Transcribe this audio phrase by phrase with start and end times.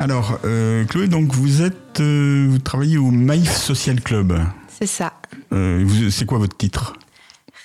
[0.00, 4.38] Alors, euh, Chloé, donc vous êtes, euh, vous travaillez au Maïf Social Club.
[4.68, 5.12] C'est ça.
[5.52, 6.94] Euh, c'est quoi votre titre?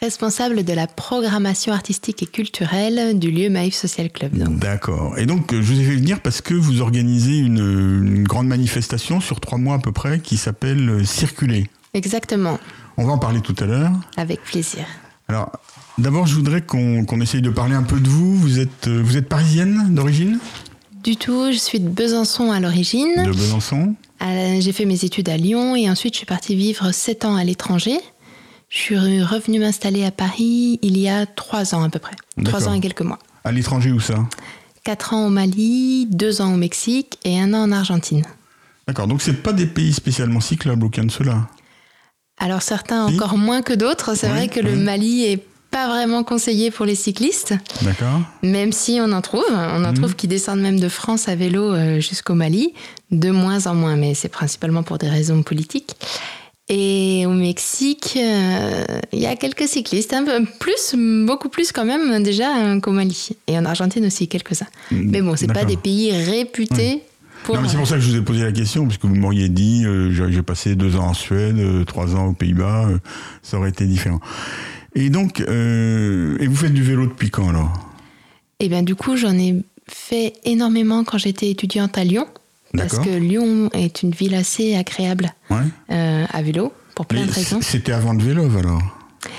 [0.02, 4.34] Responsable de la programmation artistique et culturelle du lieu Maïf Social Club.
[4.60, 5.18] D'accord.
[5.18, 7.60] Et donc, je vous ai fait venir parce que vous organisez une,
[8.06, 11.70] une grande manifestation sur trois mois à peu près qui s'appelle Circuler.
[11.94, 12.60] Exactement,
[12.98, 13.92] On va en parler tout à l'heure.
[14.18, 14.86] avec plaisir.
[15.30, 15.52] Alors,
[16.00, 18.36] d'abord, je voudrais qu'on essaye de parler un peu de vous.
[18.36, 20.40] Vous êtes, vous êtes parisienne d'origine?
[21.04, 23.24] Du tout, je suis de Besançon à l'origine.
[23.26, 26.92] De Besançon Euh, J'ai fait mes études à Lyon et ensuite je suis partie vivre
[26.92, 28.00] 7 ans à l'étranger.
[28.70, 32.16] Je suis revenue m'installer à Paris il y a 3 ans à peu près.
[32.44, 32.68] 3 D'accord.
[32.70, 33.20] ans et quelques mois.
[33.44, 34.16] À l'étranger où ça?
[34.86, 38.24] 4 ans au Mali, 2 ans au Mexique et un an en Argentine.
[38.88, 39.08] D'accord.
[39.08, 41.48] Donc, c'est pas des pays spécialement cyclables, aucun de ceux-là?
[42.40, 44.16] Alors certains encore moins que d'autres.
[44.16, 44.76] C'est Oui, vrai que le.
[44.76, 49.44] Mali est pas vraiment conseillé pour les cyclistes, D'accord même si on en trouve.
[49.50, 49.94] On en Mhm.
[49.96, 52.74] trouve qui descendent même de France à vélo euh, jusqu'au Mali,
[53.12, 55.96] de moins en moins, mais c'est principalement pour des raisons politiques.
[56.70, 61.84] Et au Mexique, euh, il y a quelques cyclistes, un peu plus, beaucoup plus quand
[61.86, 63.30] même déjà euh, qu'au Mali.
[63.48, 64.68] Et en Argentine aussi quelques-uns.
[64.92, 67.02] Mais bon, c'est pas des pays réputés
[67.44, 67.58] pour.
[67.68, 69.84] C'est pour ça que je vous ai posé la question, parce que vous m'auriez dit,
[69.86, 72.88] euh, j'ai passé deux ans en Suède, euh, trois ans aux Pays-Bas,
[73.42, 74.22] ça aurait été différent.
[74.96, 77.72] Et donc, euh, et vous faites du vélo depuis quand alors?
[78.60, 79.56] Et bien du coup, j'en ai
[79.90, 82.28] fait énormément quand j'étais étudiante à Lyon.
[82.76, 85.58] Parce que Lyon est une ville assez agréable Ouais.
[85.92, 87.60] euh, à vélo, pour plein Mais de raisons.
[87.62, 88.82] C'était avant de vélo alors?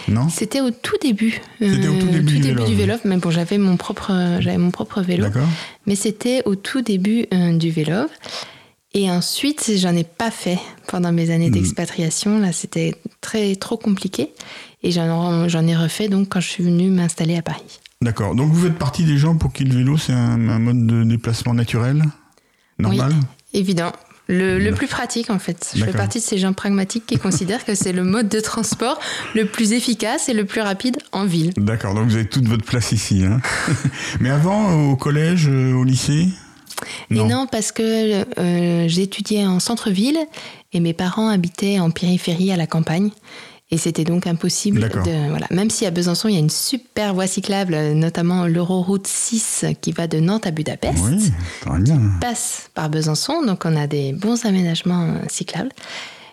[0.06, 0.28] Non?
[0.28, 1.41] C'était au tout début.
[1.58, 2.64] C'était au tout début du vélo.
[2.64, 2.94] du vélo.
[3.05, 5.24] Mais bon, j'avais mon propre, j'avais mon propre vélo.
[5.24, 5.48] D'accord.
[5.86, 8.07] Mais c'était au tout début euh, du vélo.
[8.95, 11.55] Et ensuite, j'en ai pas fait pendant mes années Mm.
[11.55, 12.39] d'expatriation.
[12.39, 14.30] Là, c'était très trop compliqué.
[14.84, 17.80] Et j'en ai refait donc quand je suis venue m'installer à Paris.
[18.00, 18.34] D'accord.
[18.34, 21.05] Donc vous faites partie des gens pour qui le vélo c'est un, un mode de
[21.05, 22.05] déplacement naturel
[22.78, 23.12] Normal
[23.52, 23.92] Évident.
[24.27, 25.72] Le, le plus pratique, en fait.
[25.77, 28.98] Je fais partie de ces gens pragmatiques qui considèrent que c'est le mode de transport
[29.34, 31.52] le plus efficace et le plus rapide en ville.
[31.58, 33.22] D'accord, donc vous avez toute votre place ici.
[33.22, 33.40] Hein
[34.20, 36.28] Mais avant, au collège, euh, au lycée?
[37.11, 40.18] Et non, parce que euh, j'étudiais en centre-ville
[40.72, 43.11] et mes parents habitaient en périphérie à la campagne.
[43.74, 45.29] Et c'était donc impossible de.
[45.30, 45.48] Voilà.
[45.51, 49.90] Même si à Besançon, il y a une super voie cyclable, notamment l'Euroroute 6 qui
[49.90, 51.02] va de Nantes à Budapest.
[51.02, 52.01] Oui, bien.
[52.20, 55.73] passe par Besançon, donc on a des bons aménagements euh, cyclables.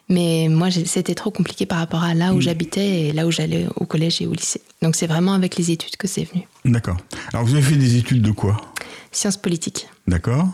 [0.07, 3.66] Mais moi, c'était trop compliqué par rapport à là où j'habitais et là où j'allais
[3.75, 4.62] au collège et au lycée.
[4.84, 6.44] Donc c'est vraiment avec les études que c'est venu.
[6.63, 6.97] D'accord.
[7.34, 8.62] Alors vous avez fait des études de quoi?
[9.12, 9.88] Sciences politiques.
[10.06, 10.47] D'accord.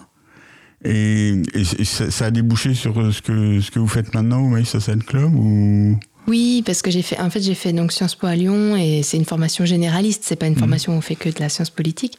[0.86, 1.42] Et,
[1.84, 5.04] ça, ça a débouché sur ce que, ce que vous faites maintenant au Maïs Social
[5.04, 6.00] Club ou...
[6.28, 9.02] Oui, parce que j'ai fait, en fait, j'ai fait donc Sciences Po à Lyon et
[9.02, 10.24] c'est une formation généraliste.
[10.26, 12.18] C'est pas une formation où on fait que de la science politique.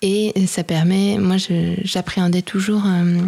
[0.00, 1.36] Et ça permet, moi,
[1.82, 3.20] j'appréhendais toujours euh,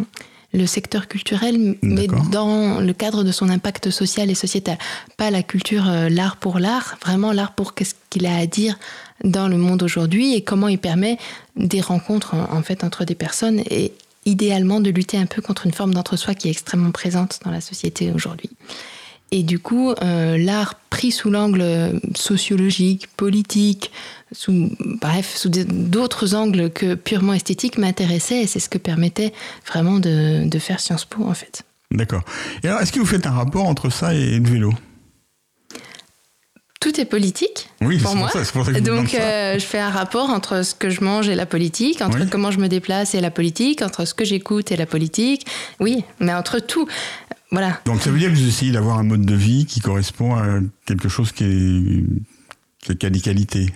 [0.53, 4.79] le secteur culturel, mais dans le cadre de son impact social et sociétal.
[5.17, 8.79] Pas la culture, euh, l'art pour l'art, vraiment l'art pour qu'est-ce qu'il a à dire
[9.25, 11.19] dans le monde aujourd'hui et comment il permet
[11.57, 13.93] des rencontres en, en fait entre des personnes et
[14.27, 17.61] idéalement de lutter un peu contre une forme d'entre-soi qui est extrêmement présente dans la
[17.61, 18.51] société aujourd'hui.
[19.31, 23.91] Et du coup, euh, l'art pris sous l'angle sociologique, politique,
[24.31, 24.71] sous,
[25.01, 29.33] bref, sous d'autres angles que purement esthétiques m'intéressait et c'est ce que permettait
[29.67, 31.63] vraiment de, de faire Sciences Po en fait.
[31.91, 32.23] D'accord.
[32.63, 34.73] Et alors, est-ce que vous faites un rapport entre ça et le vélo?
[36.85, 38.29] Tout est politique Oui, pour moi.
[38.29, 40.29] pour ça, c'est pour ça que je vous demande Donc euh, je fais un rapport
[40.29, 42.29] entre ce que je mange et la politique, entre Oui.
[42.31, 45.47] comment je me déplace et la politique, entre ce que j'écoute et la politique.
[45.81, 46.87] Oui, mais entre tout.
[47.51, 47.81] Voilà.
[47.87, 50.59] Donc ça veut dire que vous essayez d'avoir un mode de vie qui correspond à
[50.85, 53.73] quelque chose qui, est, qui a des qualités.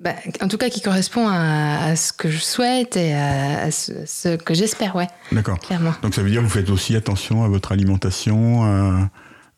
[0.00, 3.70] Bah, en tout cas, qui correspond à, à ce que je souhaite et à, à
[3.70, 5.58] ce, ce que j'espère, ouais, D'accord.
[5.60, 5.94] clairement.
[6.02, 9.08] Donc ça veut dire que vous faites aussi attention à votre alimentation, à-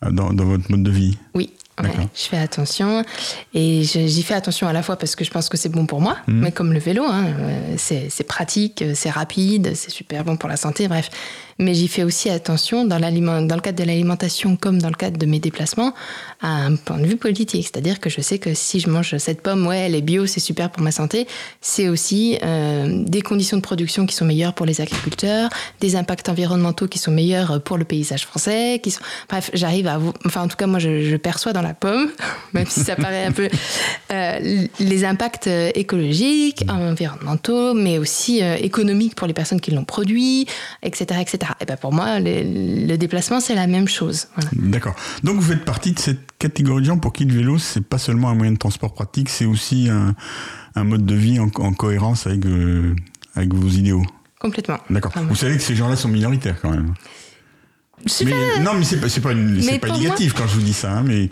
[0.03, 1.19] à- dans, dans votre mode de vie.
[1.35, 1.53] Oui,
[1.83, 3.05] ouais, je fais attention.
[3.55, 6.01] Et j'y fais attention à la fois parce que je pense que c'est bon pour
[6.01, 6.41] moi, Mhm.
[6.41, 10.37] mais comme le vélo, hein, euh, c'est c'est pratique, euh, c'est rapide, c'est super bon
[10.37, 11.11] pour la santé, bref.
[11.61, 15.27] Mais j'y fais aussi attention dans, le cadre de l'alimentation comme dans le cadre de
[15.27, 15.93] mes déplacements
[16.41, 17.69] à un point de vue politique.
[17.71, 20.41] C'est-à-dire que je sais que si je mange cette pomme, ouais, elle est bio, c'est
[20.41, 21.27] super pour ma santé.
[21.61, 26.31] C'est aussi euh, des conditions de production qui sont meilleures pour les agriculteurs, des impacts
[26.31, 28.81] environnementaux qui sont meilleurs pour le paysage français.
[29.29, 30.01] Bref, j'arrive à.
[30.25, 32.11] Enfin, en tout cas, moi, je, perçois dans la pomme,
[32.55, 33.51] même si ça paraît un peu...
[34.13, 40.47] euh, les impacts euh, écologiques, environnementaux, mais aussi économiques pour les personnes qui l'ont produit,
[40.83, 41.50] etc., etc.
[41.61, 44.29] Et ben pour moi, le, le déplacement, c'est la même chose.
[44.35, 44.51] Voilà.
[44.53, 44.95] D'accord.
[45.25, 47.99] Donc vous faites partie de cette catégorie de gens pour qui le vélo, c'est pas
[47.99, 50.15] seulement un moyen de transport pratique, c'est aussi un,
[50.75, 52.41] un mode de vie en, cohérence avec,
[53.35, 54.05] avec vos idéaux.
[54.41, 54.79] Complètement.
[54.89, 55.13] D'accord.
[55.29, 56.95] Vous savez que ces gens-là sont minoritaires quand même.
[58.63, 60.99] Non, mais c'est pas, pas, pas négatif quand je vous dis ça.
[60.99, 61.29] Hein, mais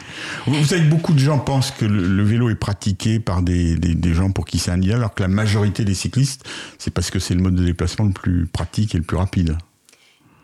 [0.47, 3.95] vous savez que beaucoup de gens pensent que le, vélo est pratiqué par des, des,
[3.95, 6.47] des, gens pour qui c'est un idéal, alors que la majorité des cyclistes,
[6.79, 9.57] c'est parce que c'est le mode de déplacement le plus pratique et le plus rapide.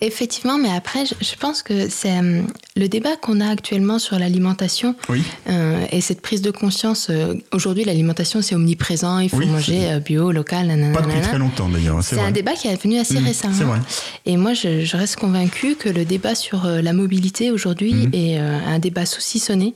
[0.05, 2.43] Effectivement, mais après, je, pense que c'est euh,
[2.77, 4.95] le débat qu'on a actuellement sur l'alimentation
[5.49, 7.09] euh, et cette prise de conscience.
[7.09, 10.93] Euh, aujourd'hui, l'alimentation, c'est omniprésent, il faut manger bio, local, nanana.
[10.95, 12.05] Pas depuis très longtemps d'ailleurs.
[12.05, 13.55] C'est un débat qui est venu assez mmh, récemment.
[13.55, 13.79] Vrai.
[14.27, 18.11] Et moi, je, reste convaincue que le débat sur la mobilité aujourd'hui mmh.
[18.13, 19.75] est un débat saucissonné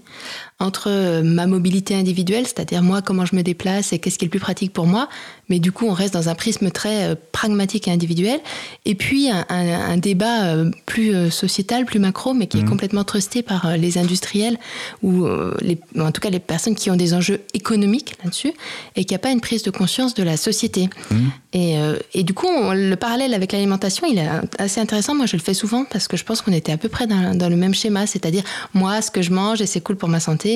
[0.60, 4.26] entre euh, ma mobilité individuelle, c'est-à-dire moi comment je me déplace et qu'est-ce qui est
[4.26, 5.08] le plus pratique pour moi,
[5.48, 8.40] mais du coup on reste dans un prisme très euh, pragmatique et individuel,
[8.84, 12.68] et puis un, débat euh, plus sociétal, plus macro, mais qui est mmh.
[12.68, 14.58] complètement trusté par les industriels
[15.02, 15.26] ou
[15.60, 18.52] les, en tout cas les personnes qui ont des enjeux économiques là-dessus
[18.96, 20.88] et qui a pas une prise de conscience de la société.
[21.10, 21.16] Mmh.
[21.54, 21.76] Et,
[22.14, 24.28] et, du coup le parallèle avec l'alimentation il est
[24.58, 25.14] assez intéressant.
[25.14, 27.34] Moi je le fais souvent parce que je pense qu'on était à peu près dans,
[27.34, 28.42] dans le même schéma, c'est-à-dire
[28.74, 30.47] moi ce que je mange et c'est cool pour ma santé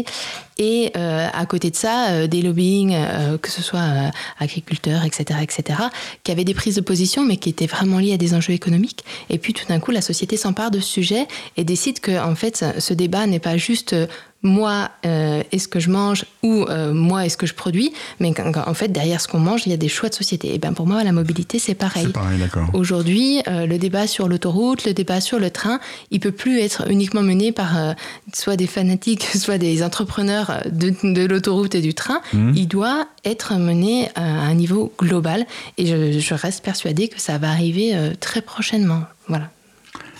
[0.58, 5.40] et euh, à côté de ça, euh, des lobbying, euh, que ce soit agriculteurs, etc.,
[5.42, 5.78] etc.,
[6.24, 9.04] qui avaient des prises de position, mais qui étaient vraiment liées à des enjeux économiques.
[9.30, 12.34] Et puis tout d'un coup, la société s'empare de ce sujet et décide que, en
[12.34, 13.94] fait, ce débat n'est pas juste
[14.42, 18.74] moi euh, est-ce que je mange ou euh, moi est-ce que je produis, mais en
[18.74, 20.54] fait derrière ce qu'on mange il y a des choix de société.
[20.54, 22.08] Et ben pour moi la mobilité c'est pareil.
[22.08, 22.68] pareil d'accord.
[22.72, 25.80] Aujourd'hui euh, le débat sur l'autoroute, le débat sur le train,
[26.10, 27.94] il peut plus être uniquement mené par
[28.32, 32.20] soit des fanatiques, soit des entrepreneurs de, l'autoroute et du train.
[32.32, 32.52] Mmh.
[32.56, 35.46] Il doit être mené à un niveau global
[35.78, 39.02] et je, je reste persuadée que ça va arriver très prochainement.
[39.28, 39.50] Voilà.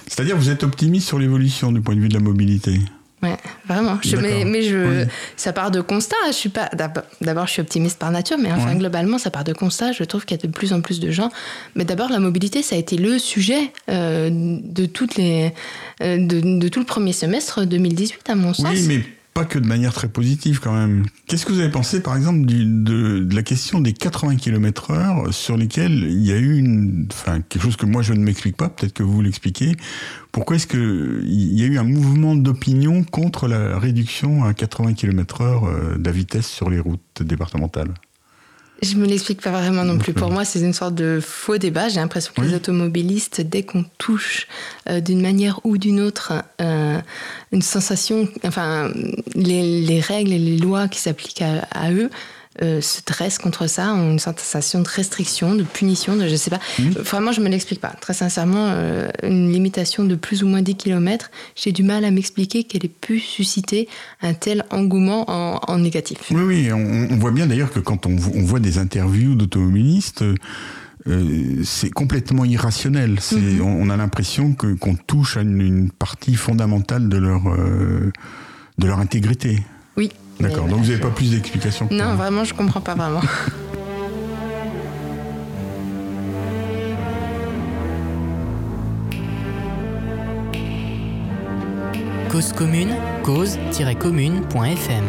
[0.07, 2.79] C'est-à-dire vous êtes optimiste sur l'évolution du point de vue de la mobilité?
[3.23, 3.37] Ouais,
[3.69, 3.99] vraiment.
[4.45, 6.17] mais, je, ça part de constat.
[6.29, 6.69] Je suis pas.
[7.21, 9.93] D'abord, je suis optimiste par nature, mais enfin globalement, ça part de constat.
[9.93, 11.31] Je trouve qu'il y a de plus en plus de gens.
[11.77, 15.53] Mais d'abord, la mobilité, ça a été le sujet euh, de toutes les,
[16.03, 18.67] euh, de, de, tout le premier semestre 2018, à mon sens.
[18.73, 19.05] Oui, mais
[19.35, 21.05] pas que de manière très positive quand même.
[21.27, 25.33] Qu'est-ce que vous avez pensé par exemple du, de, la question des 80 km heure
[25.33, 26.81] sur lesquels il y a eu une,
[27.12, 29.76] enfin, quelque chose que moi je ne m'explique pas, peut-être que vous l'expliquez.
[30.31, 35.41] Pourquoi est-ce qu'il y a eu un mouvement d'opinion contre la réduction à 80 km
[35.43, 37.94] heure euh, de la vitesse sur les routes départementales?
[38.82, 40.12] Je me l'explique pas vraiment non plus.
[40.12, 41.88] Pour moi, c'est une sorte de faux débat.
[41.88, 44.49] J'ai l'impression que les automobilistes, dès qu'on touche
[44.88, 46.99] euh, d'une manière ou d'une autre euh,
[47.53, 48.91] une sensation, enfin,
[49.37, 52.11] les, règles et les lois qui s'appliquent à, eux,
[52.61, 56.51] euh, se dressent contre ça, ont une sensation de restriction, de punition, de je sais
[56.51, 56.61] pas.
[56.79, 56.91] Mmh.
[56.99, 57.95] Vraiment, je me l'explique pas.
[58.01, 62.11] Très sincèrement, euh, une limitation de plus ou moins 10 km, j'ai du mal à
[62.11, 63.89] m'expliquer qu'elle ait pu susciter
[64.21, 66.19] un tel engouement en, négatif.
[66.31, 70.23] Oui, oui, on, voit bien d'ailleurs que quand on, voit des interviews d'automobilistes,
[71.07, 73.19] euh, c'est complètement irrationnel.
[73.33, 73.63] Mmh.
[73.63, 77.45] On, a l'impression qu'on touche à une, partie fondamentale de leur,
[78.77, 79.59] de leur intégrité.
[79.97, 80.11] Oui.
[80.43, 83.20] D'accord, donc vous n'avez pas plus d'explications Non, vraiment, je comprends pas vraiment.
[92.31, 92.94] Cause commune,
[93.25, 95.05] cause-commune.fm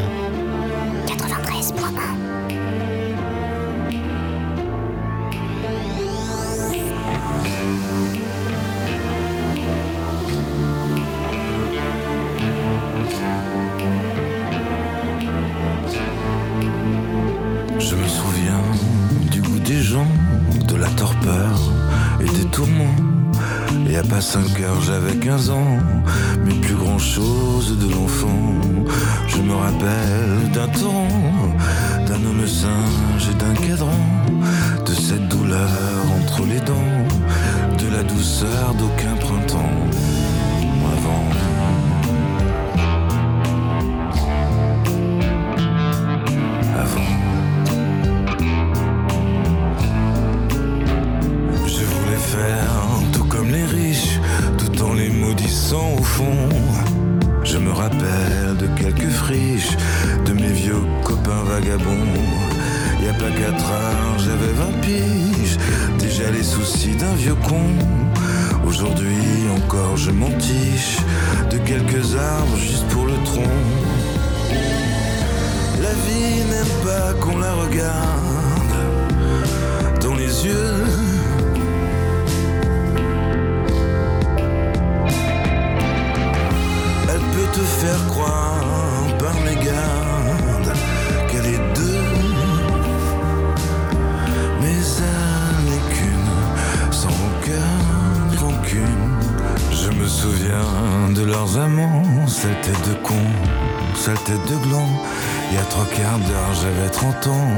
[1.08, 2.33] 93.1
[24.02, 25.78] 5 heures, j'avais 15 ans,
[26.44, 28.56] mais plus grand chose de l'enfant.
[29.28, 31.08] Je me rappelle d'un temps,
[32.08, 33.92] d'un homme singe et d'un cadran,
[34.86, 35.70] de cette douleur
[36.20, 39.93] entre les dents, de la douceur d'aucun printemps.
[66.64, 67.62] D'un vieux con.
[68.66, 70.98] Aujourd'hui encore je m'entiche
[71.52, 73.60] de quelques arbres juste pour le tronc.
[75.82, 78.76] La vie n'aime pas qu'on la regarde
[80.02, 80.84] dans les yeux
[87.54, 88.83] te faire croire
[100.24, 103.26] souviens de leurs amants, cette tête de con,
[103.94, 104.88] sale tête de gland.
[105.50, 107.56] Il y a trois quarts d'heure, j'avais 30 ans,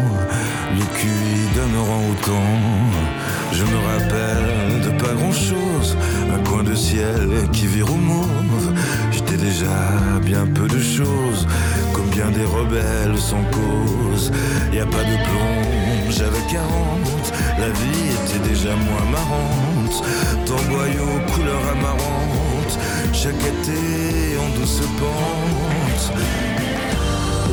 [0.74, 2.48] le QI d'un orang-outan.
[3.52, 5.96] Je me rappelle de pas grand chose,
[6.34, 8.74] un coin de ciel qui vire au mauve.
[9.12, 9.78] J'étais déjà
[10.24, 11.46] bien peu de choses,
[11.94, 14.32] comme bien des rebelles sans cause.
[14.74, 16.66] Y a pas de plomb, j'avais 40,
[17.60, 20.04] la vie était déjà moins marrante.
[20.48, 22.55] Tant boyau, couleur amarante,
[23.14, 26.14] chaque été en douce pente.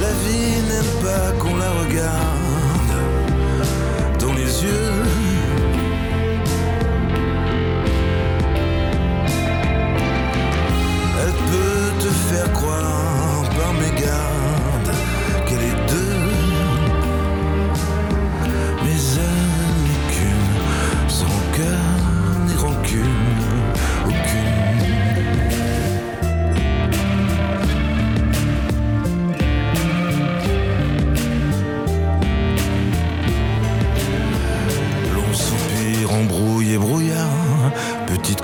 [0.01, 2.93] La vie n'aime pas qu'on la regarde
[4.19, 5.03] dans les yeux.
[11.21, 13.02] Elle peut te faire croire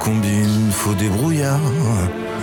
[0.09, 1.61] combine, faux débrouillard.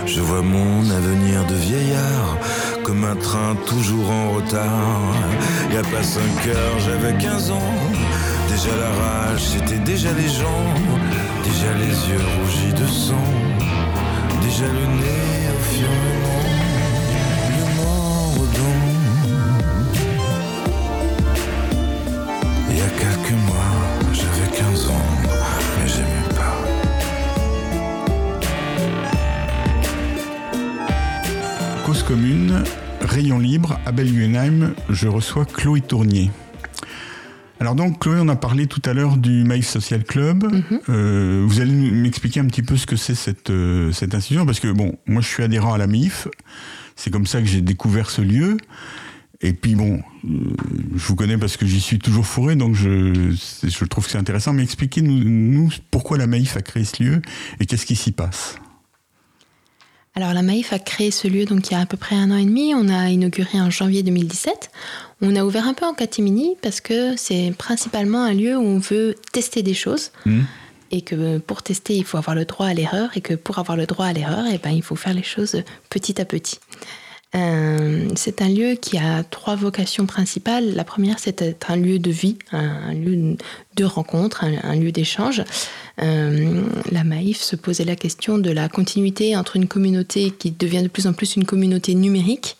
[0.06, 2.38] Je vois mon avenir de vieillard
[2.84, 5.14] comme un train toujours en retard.
[5.72, 7.74] Y a pas cinq heures, j'avais 15 ans.
[8.48, 10.66] Déjà la rage, c'était déjà les gens.
[11.48, 13.30] Déjà les yeux rougis de sang.
[14.42, 16.45] Déjà le nez au firmament.
[31.86, 32.64] Cause commune,
[33.00, 36.32] Rayon libre, à Belguenheim, je reçois Chloé Tournier.
[37.60, 40.50] Alors donc, Chloé, on a parlé tout à l'heure du Maïf Social Club.
[40.88, 44.58] Euh, vous allez m'expliquer un petit peu ce que c'est cette, euh, cette institution, parce
[44.58, 46.26] que bon, moi je suis adhérent à la MIF,
[46.96, 48.56] c'est comme ça que j'ai découvert ce lieu.
[49.40, 50.56] Et puis bon, euh,
[50.96, 53.30] je vous connais parce que j'y suis toujours fourré, donc je,
[53.62, 54.52] je trouve que c'est intéressant.
[54.52, 57.22] Mais expliquez-nous nous, pourquoi la Maïf a créé ce lieu
[57.60, 58.56] et qu'est-ce qui s'y passe?
[60.18, 62.30] Alors la Maïf a créé ce lieu donc il y a à peu près un
[62.30, 62.74] an et demi.
[62.74, 64.70] On a inauguré en janvier 2017.
[65.20, 68.78] On a ouvert un peu en catimini parce que c'est principalement un lieu où on
[68.78, 70.42] veut tester des choses Hmm.
[70.90, 73.76] et que pour tester il faut avoir le droit à l'erreur et que pour avoir
[73.76, 76.58] le droit à l'erreur eh ben, il faut faire les choses petit à petit.
[77.34, 80.74] Euh, c'est un lieu qui a trois vocations principales.
[80.74, 83.36] La première, c'est d'être un lieu de vie, un, lieu
[83.74, 85.42] de rencontre, un, un lieu d'échange.
[86.02, 90.82] Euh, la Maïf se posait la question de la continuité entre une communauté qui devient
[90.82, 92.56] de plus en plus une communauté numérique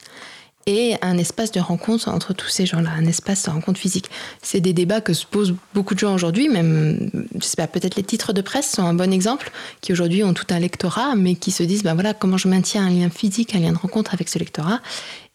[0.67, 4.11] et un espace de rencontre entre tous ces gens-là, un espace de rencontre physique.
[4.43, 7.95] C'est des débats que se posent beaucoup de gens aujourd'hui, même, je sais pas, peut-être
[7.95, 11.37] les titres de presse sont un bon exemple, qui aujourd'hui ont tout un lectorat, mais
[11.37, 14.13] qui se disent, ben voilà, comment je maintiens un lien physique, un lien de rencontre
[14.13, 14.81] avec ce lectorat,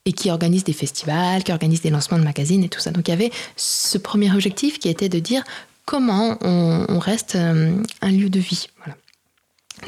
[0.05, 2.91] et qui organisent des festivals, qui organisent des lancements de magazines et tout ça.
[2.91, 5.43] Donc il y avait ce premier objectif qui était de dire
[5.85, 8.67] comment on, reste euh, un lieu de vie.
[8.77, 8.97] Voilà.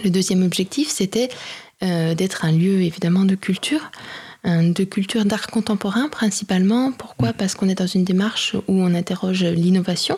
[0.03, 1.29] Le deuxième objectif, c'était
[1.83, 3.91] euh, d'être un lieu évidemment de culture,
[4.45, 6.91] de culture d'art contemporain principalement.
[6.91, 7.33] Pourquoi?
[7.33, 10.17] Parce qu'on est dans une démarche où on interroge l'innovation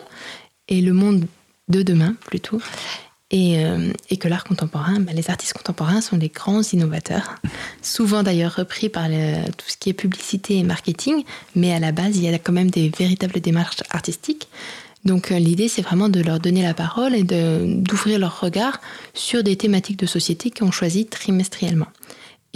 [0.68, 1.26] et le monde
[1.68, 2.60] de demain plutôt.
[3.32, 7.34] Et, euh, et que l'art contemporain, ben, les artistes contemporains sont les grands innovateurs,
[7.82, 11.24] souvent d'ailleurs repris par tout ce qui est publicité et marketing,
[11.56, 14.46] mais à la base, il y a quand même des véritables démarches artistiques.
[15.04, 18.80] Donc euh, l'idée, c'est vraiment de leur donner la parole et d'ouvrir leur regard
[19.14, 21.88] sur des thématiques de société qu'on choisit trimestriellement.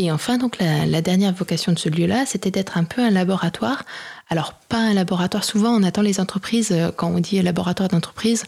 [0.03, 3.85] Et enfin, donc la, dernière vocation de ce lieu-là, c'était d'être un peu un laboratoire.
[4.31, 5.45] Alors pas un laboratoire.
[5.45, 8.45] Souvent, on attend les entreprises euh, quand on dit laboratoire d'entreprise.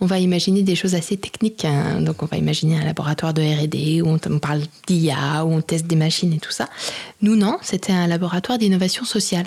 [0.00, 1.64] On va imaginer des choses assez techniques.
[1.64, 2.00] hein.
[2.00, 5.86] Donc, on va imaginer un laboratoire de R&D où on parle d'IA, où on teste
[5.86, 6.68] des machines et tout ça.
[7.22, 7.58] Nous, non.
[7.62, 9.46] C'était un laboratoire d'innovation sociale.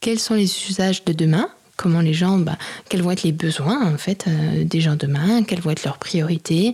[0.00, 1.48] Quels sont les usages de demain?
[1.80, 2.58] Comment les gens, bah,
[2.90, 5.96] quels vont être les besoins en fait euh, des gens demain Quelles vont être leurs
[5.96, 6.72] priorités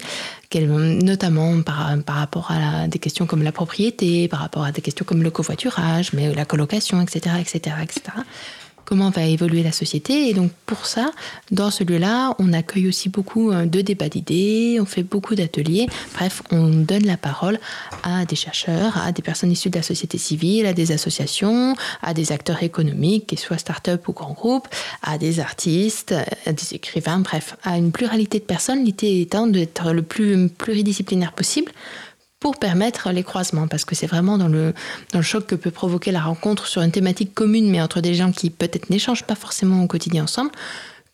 [0.52, 5.22] Notamment par, rapport à des questions comme la propriété, par rapport à des questions comme
[5.22, 8.02] le covoiturage, mais la colocation, etc., etc., etc
[8.86, 10.30] comment va évoluer la société.
[10.30, 11.10] Et donc pour ça,
[11.50, 15.86] dans ce lieu-là, on accueille aussi beaucoup euh, de débats d'idées, on fait beaucoup d'ateliers.
[16.14, 17.58] Bref, on donne la parole
[18.02, 22.14] à des chercheurs, à des personnes issues de la société civile, à des associations, à
[22.14, 24.68] des acteurs économiques, qu'ils soient start-up ou grands groupes,
[25.02, 26.14] à des artistes,
[26.46, 28.84] à des écrivains, bref, à une pluralité de personnes.
[28.84, 31.72] L'idée étant d'être le plus pluridisciplinaire possible
[32.46, 34.72] pour permettre les croisements, parce que c'est vraiment dans le,
[35.12, 38.14] dans le choc que peut provoquer la rencontre sur une thématique commune, mais entre des
[38.14, 40.52] gens qui peut-être n'échangent pas forcément au quotidien ensemble,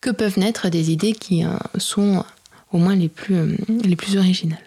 [0.03, 2.23] que peuvent naître des idées qui euh, sont
[2.71, 4.61] au moins les plus, euh, les plus originales.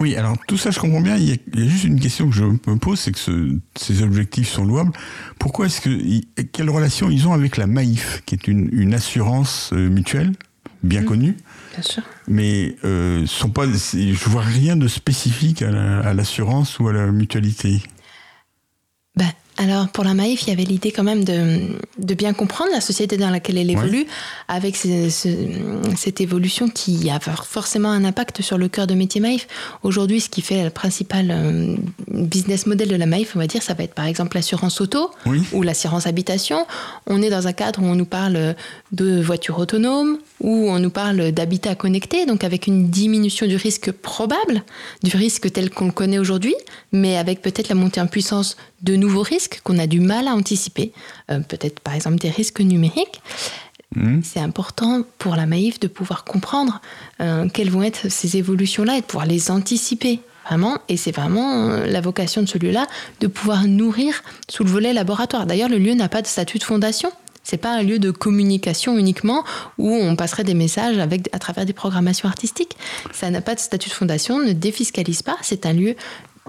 [0.00, 1.18] Oui, alors tout ça, je comprends bien.
[1.18, 4.64] Il y a, juste une question que je me pose, c'est que ces objectifs sont
[4.64, 4.92] louables.
[5.38, 9.90] Pourquoi est-ce que quelle relation ils ont avec la Maïf, qui est une, assurance euh,
[9.90, 10.32] mutuelle
[10.82, 11.04] bien mmh.
[11.04, 11.36] connue?
[12.26, 13.50] Mais euh, sont
[13.94, 17.82] je vois rien de spécifique à l'assurance ou à la mutualité.
[19.60, 21.58] Alors pour la Maïf, il y avait l'idée quand même de,
[21.98, 24.06] de, bien comprendre la société dans laquelle elle évolue,
[24.46, 29.48] avec cette évolution qui a forcément un impact sur le cœur de métier Maïf.
[29.82, 31.74] Aujourd'hui, ce qui fait le principal euh,
[32.06, 35.10] business model de la Maïf, on va dire, ça va être par exemple l'assurance auto
[35.52, 36.64] ou l'assurance habitation.
[37.08, 38.54] On est dans un cadre où on nous parle
[38.92, 43.90] de voitures autonomes, où on nous parle d'habitat connecté, donc avec une diminution du risque
[43.90, 44.62] probable,
[45.02, 46.54] du risque tel qu'on le connaît aujourd'hui,
[46.92, 50.34] mais avec peut-être la montée en puissance de nouveaux risques qu'on a du mal à
[50.34, 50.92] anticiper,
[51.30, 53.20] euh, peut-être par exemple des risques numériques.
[53.94, 54.20] Mmh.
[54.22, 56.80] C'est important pour la Maïf de pouvoir comprendre
[57.20, 60.78] euh, quelles vont être ces évolutions-là et de pouvoir les anticiper vraiment.
[60.88, 62.86] Et c'est vraiment euh, la vocation de ce lieu-là
[63.20, 65.46] de pouvoir nourrir sous le volet laboratoire.
[65.46, 67.10] D'ailleurs, le lieu n'a pas de statut de fondation.
[67.44, 69.42] C'est pas un lieu de communication uniquement
[69.78, 72.76] où on passerait des messages avec, à travers des programmations artistiques.
[73.12, 75.38] Ça n'a pas de statut de fondation, ne défiscalise pas.
[75.40, 75.96] C'est un lieu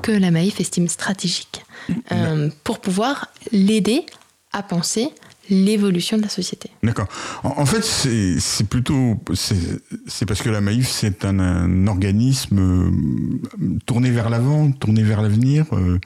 [0.02, 1.62] que la Maïf estime stratégique
[2.12, 4.06] euh, pour pouvoir l'aider
[4.52, 5.10] à penser
[5.50, 6.70] l'évolution de la société.
[6.84, 7.08] D'accord.
[7.44, 14.30] En, fait, c'est plutôt c'est parce que la Maïf c'est un, organisme euh, tourné vers
[14.30, 16.00] l'avant, tourné vers l'avenir, euh,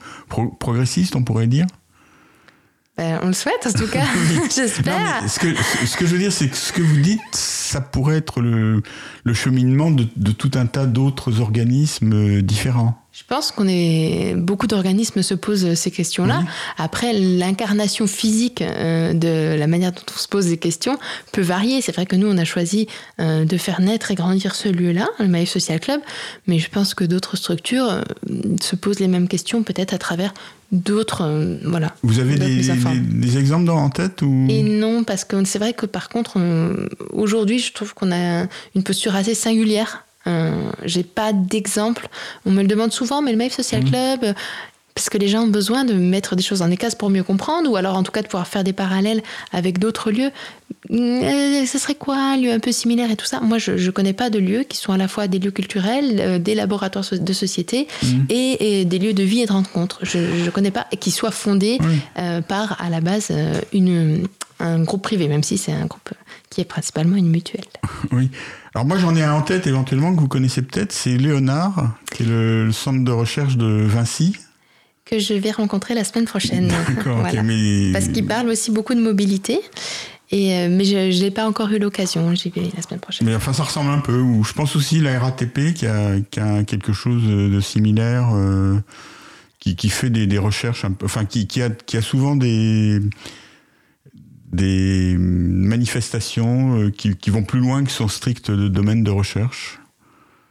[0.58, 1.66] progressiste, on pourrait dire?
[2.96, 4.04] Ben, on le souhaite en tout cas,
[4.54, 5.28] j'espère.
[5.28, 5.48] Ce que,
[5.86, 8.82] ce que je veux dire, c'est que ce que vous dites, ça pourrait être le,
[9.24, 13.03] le cheminement de, de tout un tas d'autres organismes différents.
[13.16, 16.42] Je pense qu'on est beaucoup d'organismes se posent ces questions-là.
[16.76, 20.98] Après, l'incarnation physique euh, de la manière dont on se pose des questions
[21.30, 21.80] peut varier.
[21.80, 22.88] C'est vrai que nous, on a choisi
[23.20, 26.00] euh, de faire naître et grandir ce lieu-là, le Maïf Social Club,
[26.48, 28.02] mais je pense que d'autres structures euh,
[28.60, 30.34] se posent les mêmes questions, peut-être à travers
[30.72, 31.94] d'autres, voilà.
[32.02, 34.48] Vous avez des, exemples en tête ou?
[34.50, 36.40] Et non, parce que c'est vrai que par contre,
[37.12, 40.04] aujourd'hui, je trouve qu'on a une posture assez singulière
[40.84, 42.08] j'ai pas d'exemple.
[42.46, 43.88] On me le demande souvent, mais le Maïf Social mmh.
[43.90, 44.32] Club, euh,
[44.94, 47.24] parce que les gens ont besoin de mettre des choses dans des cases pour mieux
[47.24, 50.30] comprendre, ou alors en tout cas de pouvoir faire des parallèles avec d'autres lieux.
[50.92, 53.40] Euh, ce serait quoi un lieu un peu similaire et tout ça?
[53.40, 56.40] Moi, je ne connais pas de lieux qui sont à la fois des lieux culturels,
[56.40, 58.06] des laboratoires de société mmh.
[58.28, 59.98] et, des lieux de vie et de rencontre.
[60.02, 61.78] Je ne connais pas qui soient fondés
[62.46, 63.32] par, à la base,
[63.72, 64.28] une,
[64.60, 66.10] un groupe privé, même si c'est un groupe
[66.50, 67.64] qui est principalement une mutuelle.
[68.12, 68.30] Oui.
[68.74, 72.24] Alors moi j'en ai un en tête éventuellement que vous connaissez peut-être, c'est Léonard, qui
[72.24, 74.36] est le, centre de recherche de Vinci.
[75.04, 76.72] Que je vais rencontrer la semaine prochaine.
[76.88, 77.92] D'accord, mais...
[77.92, 79.60] Parce qu'il parle aussi beaucoup de mobilité.
[80.32, 83.28] Et, euh, mais je n'ai pas encore eu l'occasion, j'y vais la semaine prochaine.
[83.28, 84.18] Mais enfin, ça ressemble un peu.
[84.18, 88.76] Ou je pense aussi la RATP qui a, qui a quelque chose de similaire, euh,
[89.60, 92.34] qui, qui, fait des, des, recherches, un peu, enfin, qui, qui, a, qui a souvent
[92.34, 93.00] des,
[94.54, 99.78] des manifestations euh, qui, vont plus loin que son strict domaine de recherche.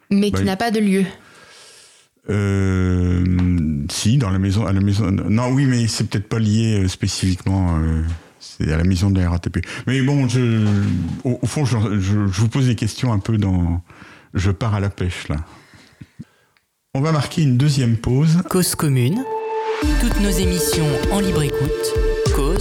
[0.09, 1.05] Mais qui bah, n'a pas de lieu.
[2.29, 3.23] Euh,
[3.89, 5.11] si, dans la maison, à la maison.
[5.11, 7.79] Non, oui, mais c'est peut-être pas lié euh, spécifiquement.
[8.39, 9.65] c'est à la maison de la RATP.
[9.87, 10.65] Mais bon, je,
[11.23, 13.81] au, fond, je, je, vous pose des questions un peu dans.
[14.33, 15.37] Je pars à la pêche là.
[16.95, 18.41] On va marquer une deuxième pause.
[18.49, 19.23] Cause commune.
[19.99, 22.12] Toutes nos émissions en libre écoute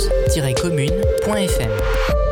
[0.09, 2.32] cause-commune.fm.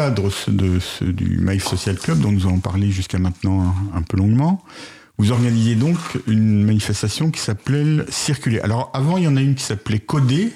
[0.00, 4.16] cadre de ce, du Maïf Social Club, dont nous avons parlé jusqu'à maintenant un, peu
[4.16, 4.62] longuement,
[5.18, 8.60] vous organisez donc une manifestation qui s'appelait Circuler.
[8.60, 10.54] Alors avant, il y en a une qui s'appelait Coder.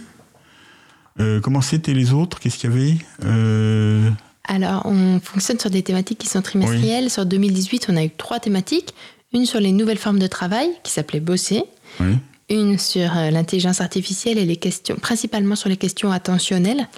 [1.21, 2.41] Euh, comment c'était les autres?
[2.41, 2.97] Qu'est-ce qu'il y avait?
[3.25, 4.09] Euh,
[4.45, 7.11] Alors, on fonctionne sur des thématiques qui sont trimestrielles.
[7.11, 8.95] Sur 2018, on a eu trois thématiques.
[9.35, 11.65] Une sur les nouvelles formes de travail, qui s'appelait Bosser.
[12.01, 12.17] Oui
[12.51, 16.89] une sur euh, l'intelligence artificielle et les questions, principalement sur les questions attentionnelles,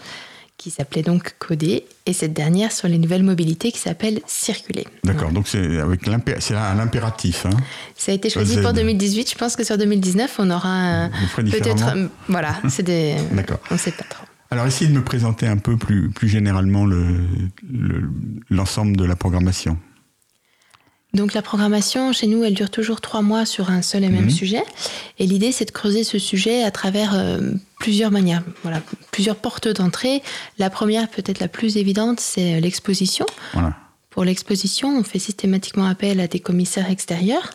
[0.59, 4.87] qui s'appelait donc Coder, et cette dernière sur les nouvelles mobilités qui s'appelle Circuler.
[5.05, 7.47] D'accord, donc c'est avec l'impératif.
[7.47, 7.51] Hein.
[7.97, 9.31] Ça a été choisi pour 2018.
[9.31, 11.97] Je pense que sur 2019, on aura peut-être.
[12.29, 13.17] Voilà, c'est des.
[13.33, 13.59] D'accord.
[13.71, 14.25] On ne sait pas trop.
[14.51, 16.87] Alors, essayez de me présenter un peu plus, plus généralement
[18.49, 19.77] l'ensemble le, de la programmation.
[21.17, 24.25] Donc la programmation chez nous, elle dure toujours trois mois sur un seul et même
[24.25, 24.31] mhm.
[24.31, 24.63] sujet.
[25.19, 29.67] Et l'idée, c'est de creuser ce sujet à travers euh, plusieurs manières, voilà, plusieurs portes
[29.67, 30.23] d'entrée.
[30.59, 33.27] La première, peut-être la plus évidente, c'est l'exposition.
[34.11, 37.51] Pour l'exposition, on fait systématiquement appel à des commissaires extérieurs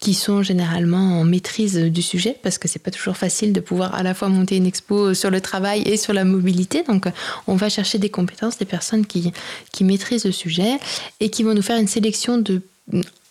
[0.00, 3.94] qui sont généralement en maîtrise du sujet parce que c'est pas toujours facile de pouvoir
[3.94, 6.82] à la fois monter une expo sur le travail et sur la mobilité.
[6.82, 7.06] Donc,
[7.46, 9.32] on va chercher des compétences, des personnes qui,
[9.70, 10.78] qui maîtrisent le sujet
[11.20, 12.62] et qui vont nous faire une sélection de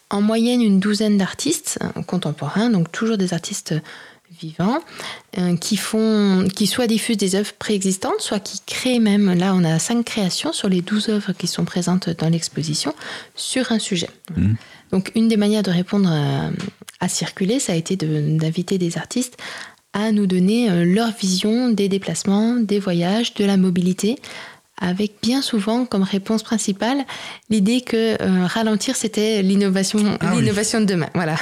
[0.09, 3.73] en moyenne une douzaine d'artistes euh, contemporains, donc toujours des artistes
[4.39, 4.79] vivants,
[5.37, 9.63] euh, qui font, qui soit diffusent des œuvres préexistantes, soit qui créent même, là on
[9.63, 12.93] a cinq créations sur les douze œuvres qui sont présentes dans l'exposition,
[13.35, 14.09] sur un sujet.
[14.35, 14.53] Mmh.
[14.91, 19.37] Donc une des manières de répondre à, circuler, ça a été d'inviter des artistes
[19.93, 24.17] à nous donner euh, leur vision des déplacements, des voyages, de la mobilité,
[24.81, 27.05] avec bien souvent comme réponse principale
[27.49, 31.09] l'idée que euh, ralentir c'était l'innovation ah l'innovation de demain.
[31.13, 31.35] Voilà.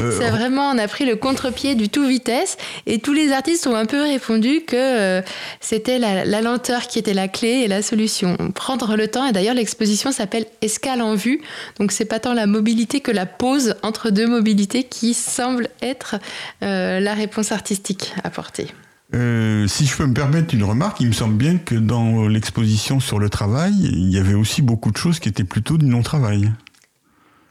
[0.00, 3.66] Euh, c'est vraiment on a pris le contre-pied du tout vitesse et tous les artistes
[3.66, 5.22] ont un peu répondu que euh,
[5.60, 8.36] c'était la, lenteur qui était la clé et la solution.
[8.54, 11.40] Prendre le temps et d'ailleurs l'exposition s'appelle escale en vue.
[11.78, 16.16] Donc c'est pas tant la mobilité que la pause entre deux mobilités qui semble être
[16.60, 18.68] la réponse artistique apportée
[19.14, 22.98] euh, si je peux me permettre une remarque, il me semble bien que dans l'exposition
[23.00, 26.52] sur le travail, il y avait aussi beaucoup de choses qui étaient plutôt du non-travail.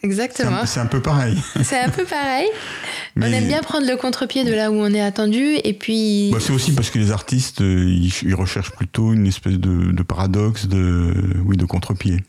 [0.04, 0.66] Exactement.
[0.66, 1.36] C'est un, peu pareil.
[1.64, 2.48] C'est un peu pareil.
[3.18, 6.30] On aime bien prendre le contre-pied de là où on est attendu et puis.
[6.32, 10.04] Bah, c'est aussi parce que les artistes, euh, ils, recherchent plutôt une espèce de, de
[10.04, 11.14] paradoxe, de,
[11.46, 12.24] oui, de contre-pied.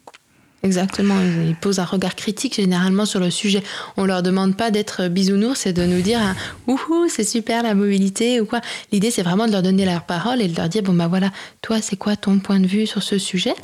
[0.66, 3.62] Exactement, ils posent un regard critique généralement sur le sujet.
[3.96, 6.35] On leur demande pas d'être bisounours et de nous dire hein,
[6.66, 8.61] ouhou c'est super la mobilité ou quoi.
[8.90, 11.31] L'idée c'est vraiment de leur donner leur parole et de leur dire bon bah voilà
[11.62, 13.55] toi c'est quoi ton point de vue sur ce sujet?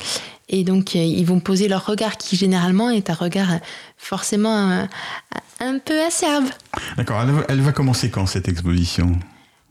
[0.47, 3.57] Et donc euh, ils vont poser leur regard qui généralement est un regard euh,
[3.97, 4.85] forcément euh,
[5.59, 6.45] un, peu acerbe.
[6.95, 9.11] D'accord, elle va commencer quand cette exposition?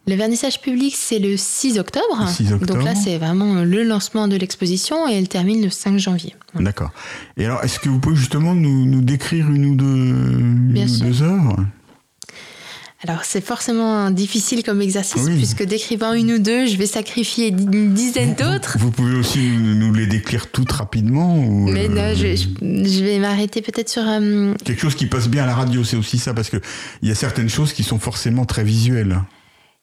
[0.09, 2.27] Le vernissage public, c'est le 6 octobre.
[2.61, 6.35] Donc là, c'est vraiment le lancement de l'exposition et elle termine le 5 janvier.
[6.55, 6.91] D'accord.
[7.37, 11.57] Et alors, est-ce que vous pouvez justement nous, décrire une ou deux, œuvres?
[13.05, 17.93] Alors c'est forcément difficile comme exercice puisque décrivant une ou deux, je vais sacrifier une
[17.93, 18.77] dizaine d'autres.
[18.79, 21.35] Vous, pouvez aussi nous, les décrire toutes rapidement
[21.67, 24.05] Mais non, euh, je, vais m'arrêter peut-être sur...
[24.07, 26.61] Euh, Quelque chose qui passe bien à la radio, c'est aussi ça parce qu'il
[27.03, 29.19] y a certaines choses qui sont forcément très visuelles.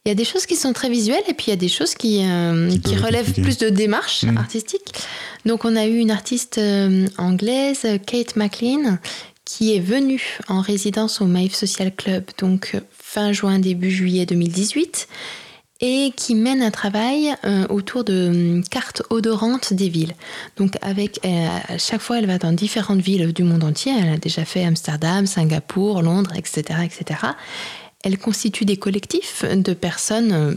[0.06, 1.68] Il y a des choses qui sont très visuelles et puis il y a des
[1.68, 4.38] choses qui, euh, qui, relèvent plus de démarches mm.
[4.38, 4.94] artistiques.
[5.46, 8.98] Donc on a eu une artiste euh, anglaise, Kate McLean,
[9.44, 15.10] qui est venue en résidence au Maïf Social Club, donc fin juin, début juillet 2018,
[15.82, 20.16] et qui mène un travail euh, autour de cartes odorantes des villes.
[20.56, 23.92] Donc avec, à chaque fois, elle va dans différentes villes du monde entier.
[24.00, 27.20] Elle a déjà fait Amsterdam, Singapour, Londres, etc., etc.
[28.04, 30.56] Elle constitue des collectifs de personnes euh,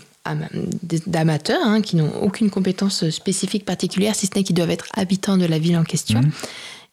[1.07, 5.37] d'amateurs hein, qui n'ont aucune compétence spécifique particulière, si ce n'est qu'ils doivent être habitants
[5.37, 6.20] de la ville en question.
[6.20, 6.31] Mmh.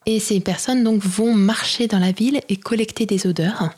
[0.05, 3.69] Et ces personnes donc vont marcher dans la ville et collecter des odeurs.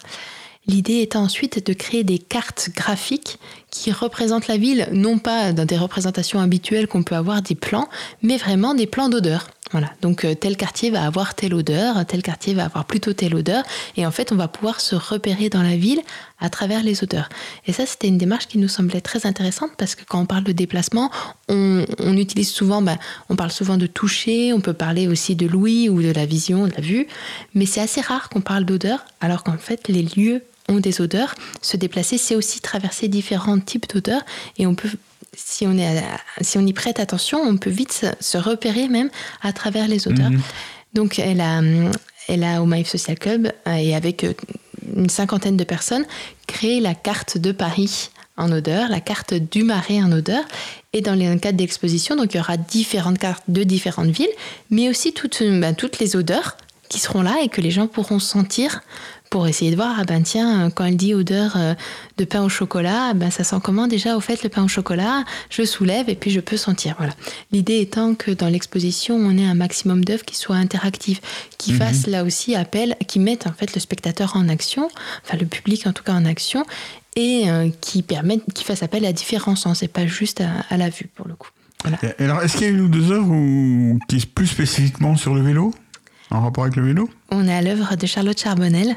[0.67, 3.39] L'idée étant ensuite de créer des cartes graphiques
[3.71, 7.89] qui représentent la ville, non pas dans des représentations habituelles qu'on peut avoir des plans,
[8.21, 9.47] mais vraiment des plans d'odeurs.
[9.71, 13.33] Voilà, donc euh, tel quartier va avoir telle odeur, tel quartier va avoir plutôt telle
[13.35, 13.63] odeur,
[13.95, 16.01] et en fait on va pouvoir se repérer dans la ville
[16.39, 17.29] à travers les odeurs.
[17.67, 20.43] Et ça c'était une démarche qui nous semblait très intéressante parce que quand on parle
[20.43, 21.09] de déplacement,
[21.47, 21.85] on,
[22.17, 22.97] utilise souvent, bah,
[23.29, 26.67] on parle souvent de toucher, on peut parler aussi de l'ouïe ou de la vision,
[26.67, 27.07] de la vue,
[27.53, 31.33] mais c'est assez rare qu'on parle d'odeur, alors qu'en fait les lieux ont des odeurs.
[31.61, 34.21] Se déplacer, c'est aussi traverser différents types d'odeurs,
[34.57, 34.89] et on peut
[35.35, 36.03] si on, est
[36.41, 39.09] si on y prête attention, on peut vite se, repérer même
[39.41, 40.29] à travers les odeurs.
[40.29, 40.41] Mhm.
[40.93, 41.61] Donc, elle a,
[42.27, 44.33] elle a au Maïf Social Club, euh, et avec euh,
[44.95, 46.05] une cinquantaine de personnes,
[46.47, 50.43] créé la carte de Paris en odeur, la carte du Marais en odeur.
[50.93, 54.33] Et dans le cadre d'exposition, donc il y aura différentes cartes de différentes villes,
[54.69, 56.57] mais aussi toutes, ben, toutes les odeurs
[56.89, 58.81] qui seront là et que les gens pourront sentir
[59.31, 61.73] pour essayer de voir, ah ben tiens, quand elle dit odeur euh,
[62.17, 65.23] de pain au chocolat, ben ça sent comment déjà au fait le pain au chocolat?
[65.49, 66.95] Je soulève et puis je peux sentir.
[66.97, 67.13] Voilà.
[67.53, 71.21] L'idée étant que dans l'exposition, on ait un maximum d'œuvres qui soient interactives,
[71.57, 71.79] qui mhm.
[71.79, 74.89] fassent là aussi appel, qui mettent en fait le spectateur en action,
[75.25, 76.65] enfin le public en tout cas en action,
[77.15, 80.89] et euh, qui permettent, qui fassent appel à différents sens et pas juste à, la
[80.89, 81.49] vue pour le coup.
[81.83, 81.97] Voilà.
[82.19, 83.33] alors, est-ce qu'il y a une ou deux œuvres
[84.09, 85.73] qui sont plus spécifiquement sur le vélo?
[86.31, 88.95] En rapport avec le vélo On est à l'œuvre de Charlotte Charbonnel,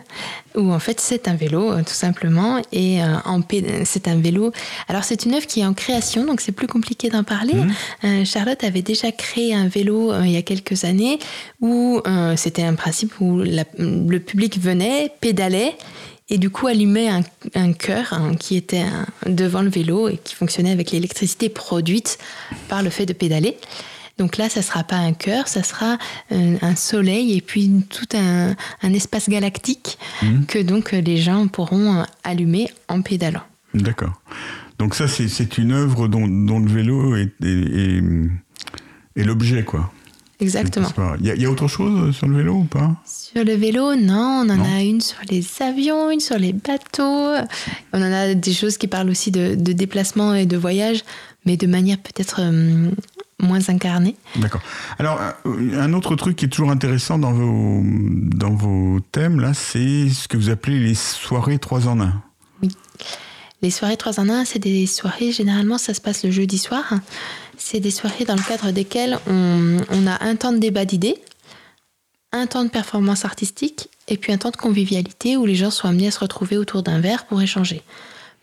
[0.54, 4.52] où en fait c'est un vélo euh, tout simplement, et euh, c'est un vélo.
[4.88, 7.54] Alors c'est une œuvre qui est en création, donc c'est plus compliqué d'en parler.
[7.54, 7.72] Mhm.
[8.04, 11.18] Euh, Charlotte avait déjà créé un vélo il y a quelques années,
[11.60, 12.00] où
[12.36, 15.76] c'était un principe où le public venait, pédalait,
[16.30, 17.22] et du coup allumait un,
[17.54, 18.84] un cœur hein, qui était
[19.26, 22.18] devant le vélo et qui fonctionnait avec l'électricité produite
[22.68, 23.56] par le fait de pédaler.
[24.18, 25.98] Donc là, ça sera pas un cœur, ça sera
[26.30, 28.54] euh, un soleil et puis tout un,
[28.94, 30.46] espace galactique mhm.
[30.46, 33.42] que donc les gens pourront euh, allumer en pédalant.
[33.74, 34.12] D'accord.
[34.78, 37.30] Donc ça, c'est une œuvre dont, le vélo est,
[39.16, 39.92] l'objet, quoi.
[40.40, 40.88] Exactement.
[41.20, 42.96] Il y, a autre chose sur le vélo ou pas?
[43.06, 44.44] Sur le vélo, non.
[44.44, 47.32] On en a une sur les avions, une sur les bateaux.
[47.92, 51.04] On en a des choses qui parlent aussi de, déplacement et de voyage,
[51.46, 52.90] mais de manière peut-être euh,
[53.44, 54.16] moins incarné.
[54.36, 54.60] D'accord.
[54.98, 60.08] Alors, un autre truc qui est toujours intéressant dans vos, dans vos thèmes, là, c'est
[60.08, 62.12] ce que vous appelez les soirées 3 en 1.
[62.62, 62.68] Oui.
[63.62, 66.84] Les soirées 3 en 1, c'est des soirées, généralement, ça se passe le jeudi soir.
[67.56, 71.16] C'est des soirées dans le cadre desquelles on, on a un temps de débat d'idées,
[72.32, 75.88] un temps de performance artistique et puis un temps de convivialité où les gens sont
[75.88, 77.82] amenés à se retrouver autour d'un verre pour échanger.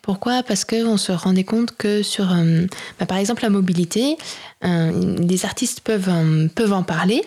[0.01, 0.41] Pourquoi?
[0.43, 2.65] Parce qu'on se rendait compte que sur, euh,
[2.99, 4.17] bah, par exemple, la mobilité,
[4.63, 7.23] euh, les artistes peuvent, euh, peuvent en parler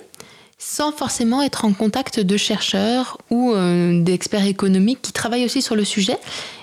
[0.58, 3.52] sans forcément être en contact de chercheurs ou
[4.02, 6.16] d'experts économiques qui travaillent aussi sur le sujet.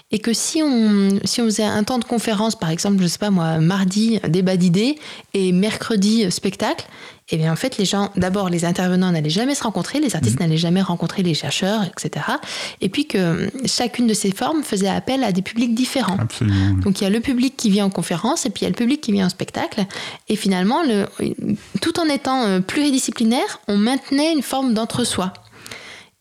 [0.10, 3.20] Et que si on, si on faisait un temps de conférence, par exemple, je sais
[3.20, 4.98] pas moi, mardi, débat d'idées,
[5.36, 6.88] et mercredi, spectacle,
[7.32, 10.18] et eh bien en fait, les gens, d'abord, les intervenants n'allaient jamais se rencontrer, les
[10.18, 10.48] artistes mhm.
[10.48, 12.26] n'allaient jamais rencontrer les chercheurs, etc.
[12.82, 16.18] Et puis que chacune de ces formes faisait appel à des publics différents.
[16.20, 16.74] Absolument.
[16.84, 18.70] Donc il y a le public qui vient en conférence, et puis il y a
[18.70, 19.86] le public qui vient en spectacle.
[20.28, 21.06] Et finalement, le,
[21.80, 25.32] tout en étant euh, pluridisciplinaire, on maintenait une forme d'entre-soi.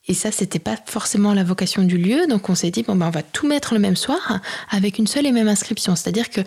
[0.06, 2.28] Et ça, c'était pas forcément la vocation du lieu.
[2.28, 5.08] Donc on s'est dit, bon, ben, on va tout mettre le même soir avec une
[5.08, 5.96] seule et même inscription.
[5.96, 6.40] C'est-à-dire que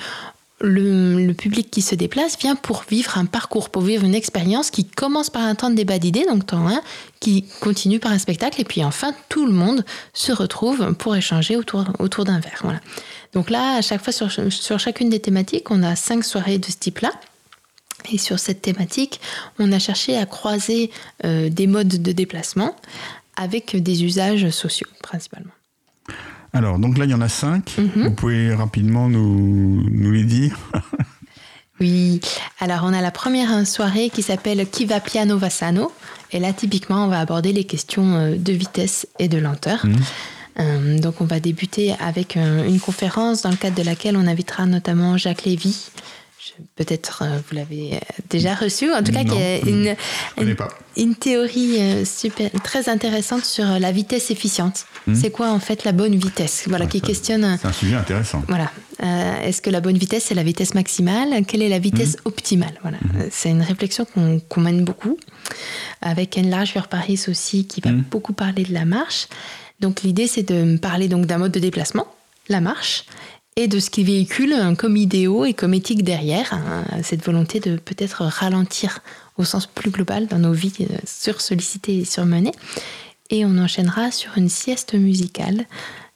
[0.61, 4.85] le, public qui se déplace vient pour vivre un parcours, pour vivre une expérience qui
[4.85, 6.81] commence par un temps de débat d'idées, donc temps 1,
[7.19, 11.55] qui continue par un spectacle, et puis enfin tout le monde se retrouve pour échanger
[11.55, 12.59] autour, autour d'un verre.
[12.63, 12.79] Voilà.
[13.33, 16.65] Donc là, à chaque fois, sur, sur chacune des thématiques, on a cinq soirées de
[16.65, 17.11] ce type-là.
[18.11, 19.21] Et sur cette thématique,
[19.59, 20.91] on a cherché à croiser
[21.23, 22.75] euh, des modes de déplacement
[23.35, 25.51] avec des usages sociaux principalement.
[26.53, 27.75] Alors, donc là, il y en a cinq.
[27.77, 28.03] Mhm.
[28.03, 30.57] Vous pouvez rapidement nous, nous les dire
[31.79, 32.21] Oui,
[32.59, 35.91] alors on a la première soirée qui s'appelle Qui va piano va sano?
[36.31, 39.85] Et là, typiquement, on va aborder les questions euh, de vitesse et de lenteur.
[39.85, 39.95] Mhm.
[40.59, 44.27] Euh, donc on va débuter avec euh, une conférence dans le cadre de laquelle on
[44.27, 45.89] invitera notamment Jacques Lévy,
[46.75, 49.95] peut-être euh, vous l'avez euh, déjà reçu, en tout cas, qui est une,
[50.97, 54.85] une, théorie euh, super, très intéressante sur la vitesse efficiente.
[55.07, 55.15] Hmm.
[55.15, 56.65] C'est quoi en fait la bonne vitesse?
[56.67, 57.57] Voilà, qui questionne.
[57.61, 58.43] C'est un sujet intéressant.
[58.47, 58.71] Voilà.
[59.43, 61.45] Est-ce que la bonne vitesse c'est la vitesse maximale?
[61.45, 62.27] Quelle est la vitesse hmm.
[62.27, 62.79] optimale?
[62.81, 62.97] Voilà.
[62.97, 63.27] Hmm.
[63.31, 64.05] C'est une réflexion
[64.47, 65.17] qu'on mène beaucoup
[66.01, 69.27] avec Enlarge Your Paris aussi, qui va beaucoup parler de la marche.
[69.79, 72.07] Donc l'idée c'est de parler donc d'un mode de déplacement,
[72.47, 73.05] la marche,
[73.55, 77.77] et de ce qu'il véhicule comme idéaux et comme éthique derrière, hein, cette volonté de
[77.77, 78.99] peut-être ralentir
[79.37, 82.51] au sens plus global dans nos vies euh, sursollicitées et surmenées.
[83.29, 85.65] Et on enchaînera sur une sieste musicale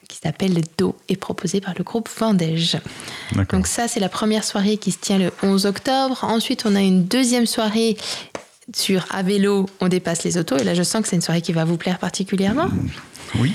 [0.07, 2.77] qui s'appelle Do et proposée par le groupe Vendège.
[3.51, 6.23] Donc ça, c'est la première soirée qui se tient le 11 octobre.
[6.23, 7.97] Ensuite, on a une deuxième soirée
[8.73, 10.57] sur À vélo, on dépasse les autos.
[10.57, 12.69] Et là, je sens que c'est une soirée qui va vous plaire particulièrement.
[13.39, 13.53] Oui.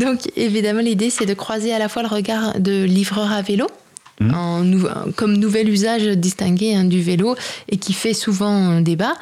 [0.00, 3.66] Donc évidemment, l'idée, c'est de croiser à la fois le regard de livreur à vélo,
[4.20, 4.34] mmh.
[4.34, 4.64] En
[5.14, 7.36] comme nouvel usage distingué hein, du vélo
[7.68, 9.12] et qui fait souvent un débat.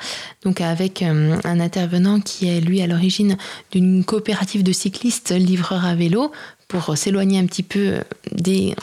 [0.45, 3.37] Donc avec euh, un intervenant qui est lui à l'origine
[3.73, 6.31] d'une coopérative de cyclistes livreurs à vélo
[6.69, 7.95] pour s'éloigner un petit peu
[8.31, 8.75] des,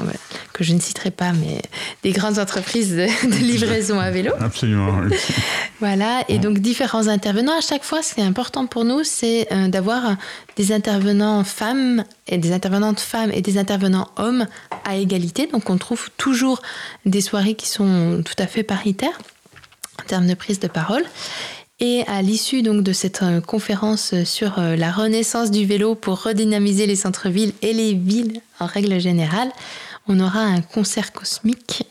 [0.53, 1.61] que je ne citerai pas, mais
[2.01, 3.07] des grandes entreprises de,
[3.43, 4.31] livraison à vélo.
[4.39, 5.01] Absolument.
[5.79, 7.57] voilà, et donc différents intervenants.
[7.57, 10.17] À chaque fois, ce qui est important pour nous, c'est euh, d'avoir
[10.55, 14.47] des intervenants femmes et des intervenantes femmes et des intervenants hommes
[14.83, 15.45] à égalité.
[15.45, 16.63] Donc on trouve toujours
[17.05, 19.17] des soirées qui sont tout à fait paritaires
[20.01, 21.03] en termes de prise de parole.
[21.81, 26.23] Et à l'issue donc de cette euh, conférence sur euh, la renaissance du vélo pour
[26.23, 29.51] redynamiser les centres-villes et les villes en règle générale,
[30.07, 31.83] on aura un concert cosmique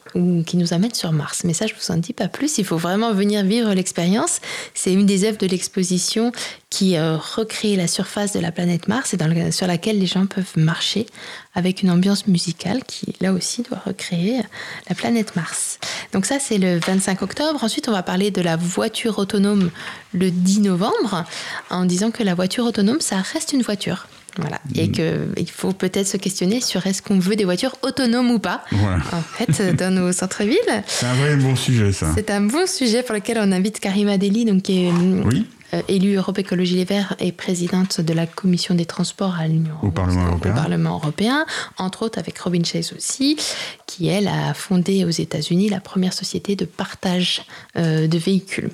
[0.47, 1.43] qui nous amène sur Mars.
[1.45, 2.59] Mais ça, je vous en dis pas plus.
[2.59, 4.41] Il faut vraiment venir vivre l'expérience.
[4.73, 6.31] C'est une des œuvres de l'exposition
[6.71, 10.57] qui euh, recrée la surface de la planète Mars et sur laquelle les gens peuvent
[10.57, 11.07] marcher
[11.55, 14.41] avec une ambiance musicale qui, là aussi, doit recréer
[14.89, 15.79] la planète Mars.
[16.13, 17.65] Donc ça, c'est le 25 octobre.
[17.65, 19.71] Ensuite, on va parler de la voiture autonome
[20.13, 21.25] le 10 novembre
[21.71, 24.07] en disant que la voiture autonome, ça reste une voiture.
[24.39, 24.61] Voilà.
[24.75, 24.93] Et mm.
[24.93, 29.23] qu'il faut peut-être se questionner sur est-ce qu'on veut des voitures autonomes ou pas, en
[29.23, 30.85] fait, dans nos centres-villes.
[30.87, 32.09] C'est un vrai bon sujet, ça.
[32.15, 34.93] C'est un bon sujet pour lequel on invite Karima Deli, donc, qui est
[35.75, 39.75] euh, élue Europe Écologie Les Verts et présidente de la commission des transports à l'Union
[39.83, 40.53] au, Parlement européen.
[40.53, 41.47] au Parlement européen,
[41.79, 43.37] entre autres avec Robin Chase aussi,
[43.87, 47.43] qui, elle, a fondé aux États-Unis la première société de partage
[47.77, 48.71] euh, de véhicules.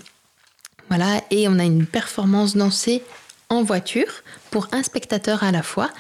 [0.88, 3.02] Voilà, et on a une performance dansée
[3.48, 4.10] en voiture
[4.50, 5.90] pour un spectateur à la fois.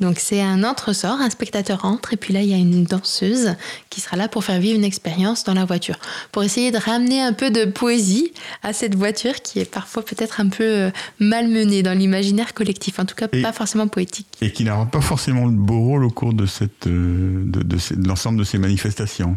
[0.00, 3.54] Donc c'est un entresort, un spectateur entre et puis là il y a une danseuse
[3.90, 5.96] qui sera là pour faire vivre une expérience dans la voiture,
[6.32, 10.40] pour essayer de ramener un peu de poésie à cette voiture qui est parfois peut-être
[10.40, 14.26] un peu euh, malmenée dans l'imaginaire collectif, en tout cas pas forcément poétique.
[14.40, 17.76] Et qui n'aura pas forcément le beau rôle au cours de, cette, euh, de,
[18.06, 19.36] l'ensemble de ces manifestations.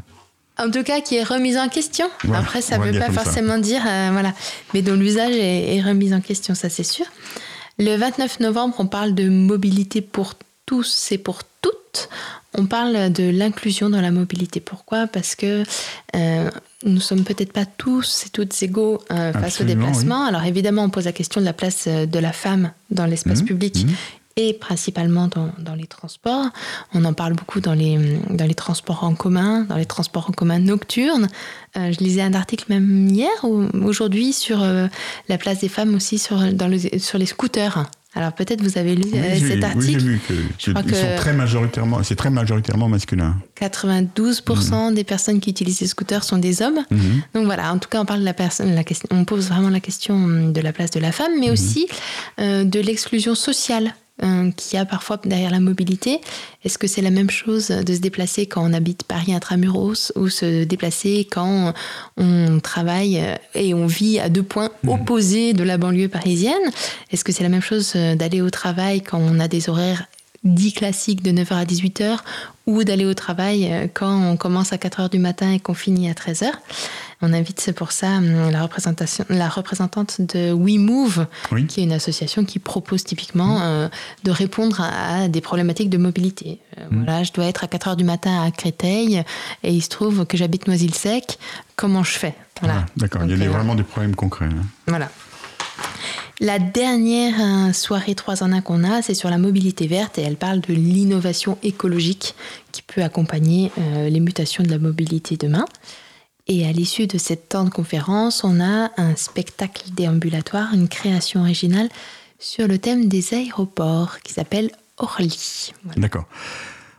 [0.59, 2.05] En tout cas, qui est remise en question.
[2.31, 4.33] Après, ça ne veut pas forcément dire, euh, voilà,
[4.73, 7.05] mais dont l'usage est, est remis en question, ça c'est sûr.
[7.79, 10.33] Le 29 novembre, on parle de mobilité pour
[10.65, 12.09] tous et pour toutes.
[12.55, 14.59] On parle de l'inclusion dans la mobilité.
[14.59, 15.07] Pourquoi?
[15.07, 15.63] Parce que
[16.15, 16.49] euh,
[16.85, 20.25] nous sommes peut-être pas tous et toutes égaux euh, face au déplacement.
[20.25, 23.41] Alors évidemment, on pose la question de la place euh, de la femme dans l'espace
[23.41, 23.85] mmh, public.
[23.85, 23.91] Mmh
[24.35, 26.47] et principalement dans, dans, les transports.
[26.93, 30.33] On en parle beaucoup dans les, dans les transports en commun, dans les transports en
[30.33, 31.27] commun nocturnes.
[31.77, 34.87] Euh, je lisais un article même hier ou aujourd'hui sur euh,
[35.29, 37.85] la place des femmes aussi sur, dans le, sur les scooters.
[38.15, 39.85] Alors peut-être vous avez lu euh, cet article.
[39.85, 40.33] Oui, j'ai vu que,
[40.89, 43.37] ils sont très majoritairement, c'est très majoritairement masculin.
[43.59, 44.95] 92% mhm.
[44.95, 46.85] des personnes qui utilisent les scooters sont des hommes.
[46.91, 47.21] Mhm.
[47.33, 49.69] Donc voilà, en tout cas, on parle de la personne, la question, on pose vraiment
[49.69, 51.53] la question de la place de la femme, mais mhm.
[51.53, 51.87] aussi
[52.37, 56.21] de l'exclusion sociale euh, qu'il y a parfois derrière la mobilité.
[56.63, 60.29] Est-ce que c'est la même chose de se déplacer quand on habite Paris intramuros ou
[60.29, 61.73] se déplacer quand
[62.17, 63.23] on travaille
[63.55, 64.89] et on vit à deux points mmh.
[64.89, 66.71] opposés de la banlieue parisienne?
[67.11, 70.05] Est-ce que c'est la même chose d'aller au travail quand on a des horaires
[70.43, 72.19] dits classiques de 9h à 18h
[72.67, 76.13] ou d'aller au travail quand on commence à 4h du matin et qu'on finit à
[76.13, 76.51] 13h
[77.23, 81.25] on invite pour ça hum, la, représentation, la représentante de WeMove,
[81.69, 83.63] qui est une association qui propose typiquement mmh.
[83.63, 83.89] euh,
[84.25, 86.59] de répondre à, des problématiques de mobilité.
[86.77, 87.03] Euh, mmh.
[87.03, 89.23] Voilà, je dois être à 4 heures du matin à Créteil
[89.63, 91.39] et il se trouve que j'habite Noisy-le-Sec.
[91.77, 92.35] Comment je fais?
[92.59, 92.79] Voilà.
[92.79, 94.45] Ah, d'accord, il y a euh, vraiment des problèmes concrets.
[94.45, 94.65] Hein.
[94.87, 95.09] Voilà.
[96.41, 100.35] La dernière soirée 3 en 1 qu'on a, c'est sur la mobilité verte et elle
[100.35, 102.35] parle de l'innovation écologique
[102.73, 105.63] qui peut accompagner les mutations de la mobilité demain.
[106.47, 111.89] Et à l'issue de cette temps conférence, on a un spectacle déambulatoire, une création originale
[112.37, 115.71] sur le thème des aéroports qui s'appelle Orly.
[115.95, 116.25] D'accord.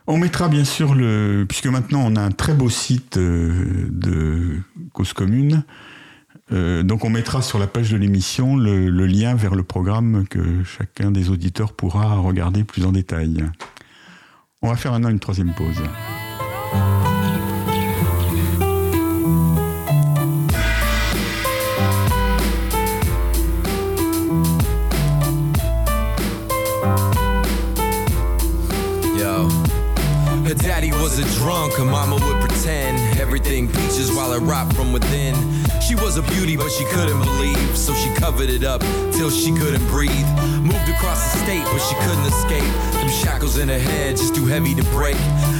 [0.07, 1.45] On mettra bien sûr le.
[1.47, 4.61] Puisque maintenant on a un très beau site euh, de
[4.93, 5.63] Cause Commune.
[6.51, 10.27] Euh, donc on mettra sur la page de l'émission le, le, lien vers le programme
[10.27, 13.43] que chacun des auditeurs pourra regarder plus en détail.
[14.61, 15.81] On va faire maintenant une troisième pause.
[30.57, 35.35] Daddy was a drunk, her mama would pretend everything peaches while it rot from within.
[35.81, 38.81] She was a beauty, but she couldn't believe, so she covered it up
[39.11, 40.27] till she couldn't breathe.
[40.61, 42.73] Moved across the state, but she couldn't escape.
[42.93, 45.17] Them shackles in her head, just too heavy to break.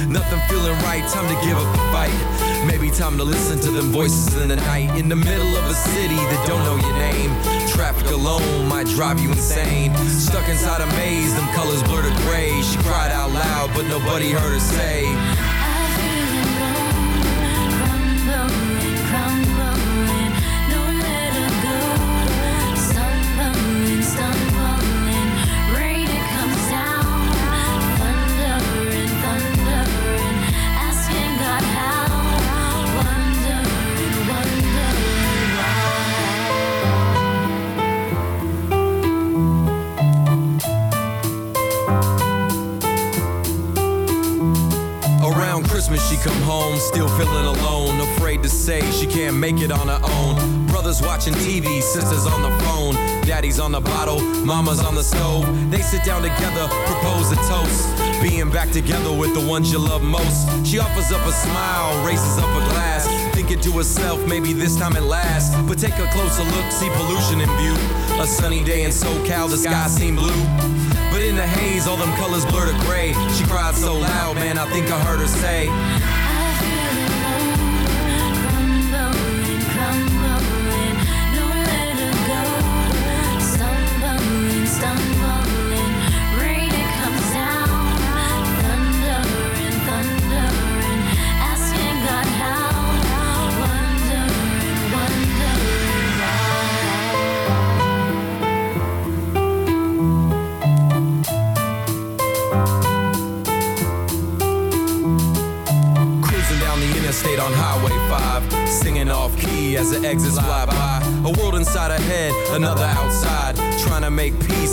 [0.08, 2.55] Nothing feeling right, time to give up the fight.
[2.66, 4.98] Maybe time to listen to them voices in the night.
[4.98, 7.30] In the middle of a city that don't know your name.
[7.68, 9.94] Traffic alone might drive you insane.
[10.08, 12.60] Stuck inside a maze, them colors blur to gray.
[12.62, 15.04] She cried out loud, but nobody heard her say.
[46.22, 50.66] Come home, still feeling alone, afraid to say she can't make it on her own.
[50.66, 52.94] Brothers watching TV, sisters on the phone,
[53.26, 55.46] daddy's on the bottle, mama's on the stove.
[55.70, 60.02] They sit down together, propose a toast, being back together with the ones you love
[60.02, 60.46] most.
[60.66, 64.96] She offers up a smile, raises up a glass, thinking to herself, maybe this time
[64.96, 65.54] it lasts.
[65.68, 67.74] But take a closer look, see pollution in view.
[68.20, 70.86] A sunny day in SoCal, the sky seemed blue.
[71.16, 73.14] But in the haze, all them colors blur to gray.
[73.32, 75.66] She cried so loud, man, I think I heard her say.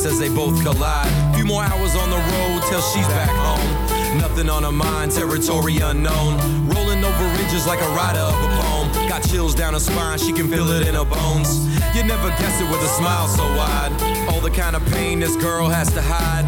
[0.06, 1.36] As they both collide.
[1.36, 4.20] Few more hours on the road till she's back home.
[4.20, 6.38] Nothing on her mind, territory unknown.
[6.68, 9.08] Rolling over ridges like a rider of a poem.
[9.08, 11.66] Got chills down her spine, she can feel it in her bones.
[11.96, 13.92] You never guess it with a smile so wide.
[14.30, 16.48] All the kind of pain this girl has to hide.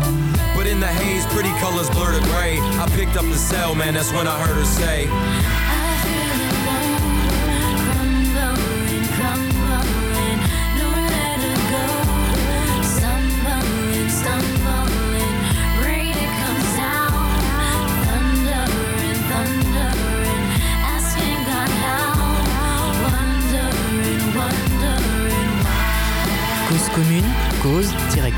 [0.56, 2.60] But in the haze, pretty colors blur to gray.
[2.60, 5.08] I picked up the cell, man, that's when I heard her say.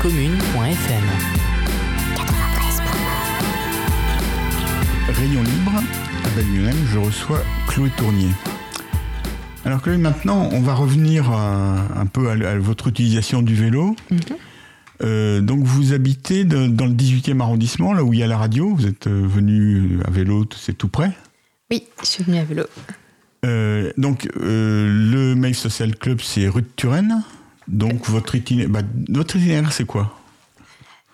[0.08, 1.04] cause-commune.fm.
[5.08, 5.72] Rayon libre,
[6.24, 8.30] à Belle je reçois Chloé Tournier.
[9.66, 13.96] Alors Chloé, maintenant, on va revenir à- un peu à, à votre utilisation du vélo.
[15.02, 18.38] Euh, donc vous habitez de- dans le 18e arrondissement, là où il y a la
[18.38, 18.74] radio.
[18.74, 21.12] Vous êtes euh, venu à vélo, c'est tout près.
[21.70, 22.64] Oui, je suis venue à vélo.
[23.44, 27.22] Euh, donc euh, le Mail Social Club, c'est rue de Turenne.
[27.68, 30.14] Donc votre itinéraire, bah, votre itinéraire, c'est quoi?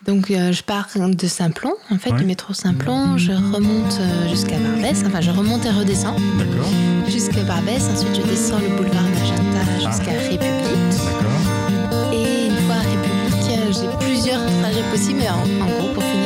[0.07, 2.19] Donc euh, je pars de Simplon, en fait, Ouais.
[2.19, 3.17] du métro Simplon.
[3.17, 5.03] Je remonte euh, jusqu'à Barbès.
[5.07, 6.71] Enfin, je remonte et redescends D'accord.
[7.09, 7.83] jusqu'à Barbès.
[7.91, 10.41] Ensuite, je descends le boulevard Magenta jusqu'à République.
[10.41, 12.13] D'accord.
[12.13, 16.03] Et une fois à République, euh, j'ai plusieurs trajets possibles, mais en, en gros, pour
[16.03, 16.24] finir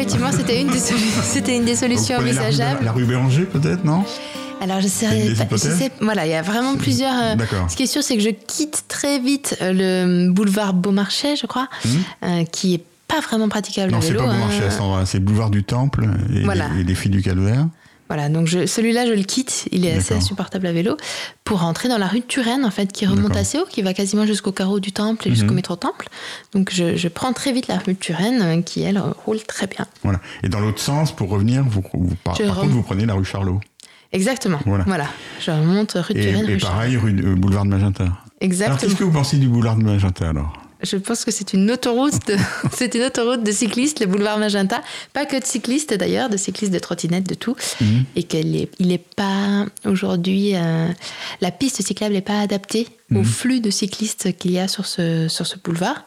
[0.00, 2.84] Effectivement, c'était une, des solu- c'était une des solutions la rue- envisageables.
[2.84, 4.04] La rue Béranger, peut-être, non?
[4.62, 7.14] Alors, je sais, pas- je hypothèses sais- voilà, il y a vraiment plusieurs.
[7.18, 7.70] euh, D'accord.
[7.70, 9.72] Ce qui est sûr, c'est que je quitte très vite euh,
[10.26, 11.68] le boulevard Beaumarchais, je crois,
[12.24, 13.94] euh, qui est pas vraiment praticable Hmm.
[13.96, 14.26] Non, c'est pas hein.
[14.34, 16.68] Beaumarchais endroit, c'est boulevard du Temple et, Voilà.
[16.74, 17.66] les, et les filles du Calvaire.
[18.10, 19.68] Voilà, donc celui-là, je le quitte.
[19.70, 20.96] Il est assez insupportable à vélo
[21.44, 23.94] pour rentrer dans la rue de Turenne, en fait, qui remonte assez haut, qui va
[23.94, 25.54] quasiment jusqu'au carreau du Temple et jusqu'au Mhm.
[25.54, 26.08] métro Temple.
[26.52, 29.68] Donc je, je prends très vite la rue de Turenne, euh, qui elle roule très
[29.68, 29.86] bien.
[30.02, 30.18] Voilà.
[30.42, 33.60] Et dans l'autre sens, pour revenir, vous, vous- par, contre, vous prenez la rue Charlot.
[34.12, 34.58] Exactement.
[34.66, 34.82] Voilà.
[34.88, 35.06] Voilà.
[35.40, 38.02] Je remonte rue de Turenne, et rue pareil, rue euh, boulevard de Magenta.
[38.02, 38.76] Alors, Exactement.
[38.78, 40.52] qu'est-ce que vous pensez du boulevard de Magenta, alors?
[40.82, 42.36] Je pense que c'est une autoroute, de,
[42.76, 44.82] c'est une autoroute de cyclistes, le boulevard Magenta.
[45.12, 47.54] Pas que de cyclistes d'ailleurs, de cyclistes, de trottinettes, de tout.
[47.80, 48.04] Mhm.
[48.16, 50.86] Et qu'il est, il est pas aujourd'hui, euh,
[51.40, 53.18] la piste cyclable n'est pas adaptée Mhm.
[53.18, 56.04] au flux de cyclistes qu'il y a sur ce, sur ce boulevard.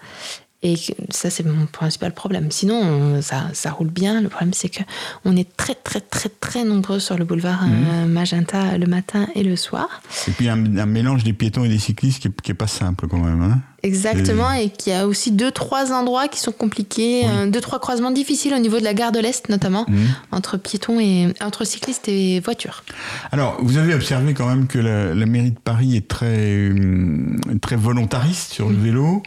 [0.65, 0.75] Et
[1.09, 2.49] ça, c'est mon principal problème.
[2.49, 4.21] Sinon, on- ça, ça roule bien.
[4.21, 4.81] Le problème, c'est que
[5.25, 7.73] on est très, très, très, très nombreux sur le boulevard Mhm.
[7.91, 10.01] euh, Magenta le matin et le soir.
[10.27, 12.67] Et puis un, un mélange des piétons et des cyclistes qui est, qui est pas
[12.67, 13.41] simple quand même.
[13.41, 17.59] Hein Exactement, et qu'il y a aussi deux, trois endroits qui sont compliqués, euh, deux,
[17.59, 20.07] trois croisements difficiles au niveau de la gare de l'Est notamment, Mhm.
[20.31, 22.85] entre piétons et entre cyclistes et voitures.
[23.33, 27.41] Alors, vous avez observé quand même que la, la mairie de Paris est très, hum,
[27.61, 29.21] très volontariste sur le vélo.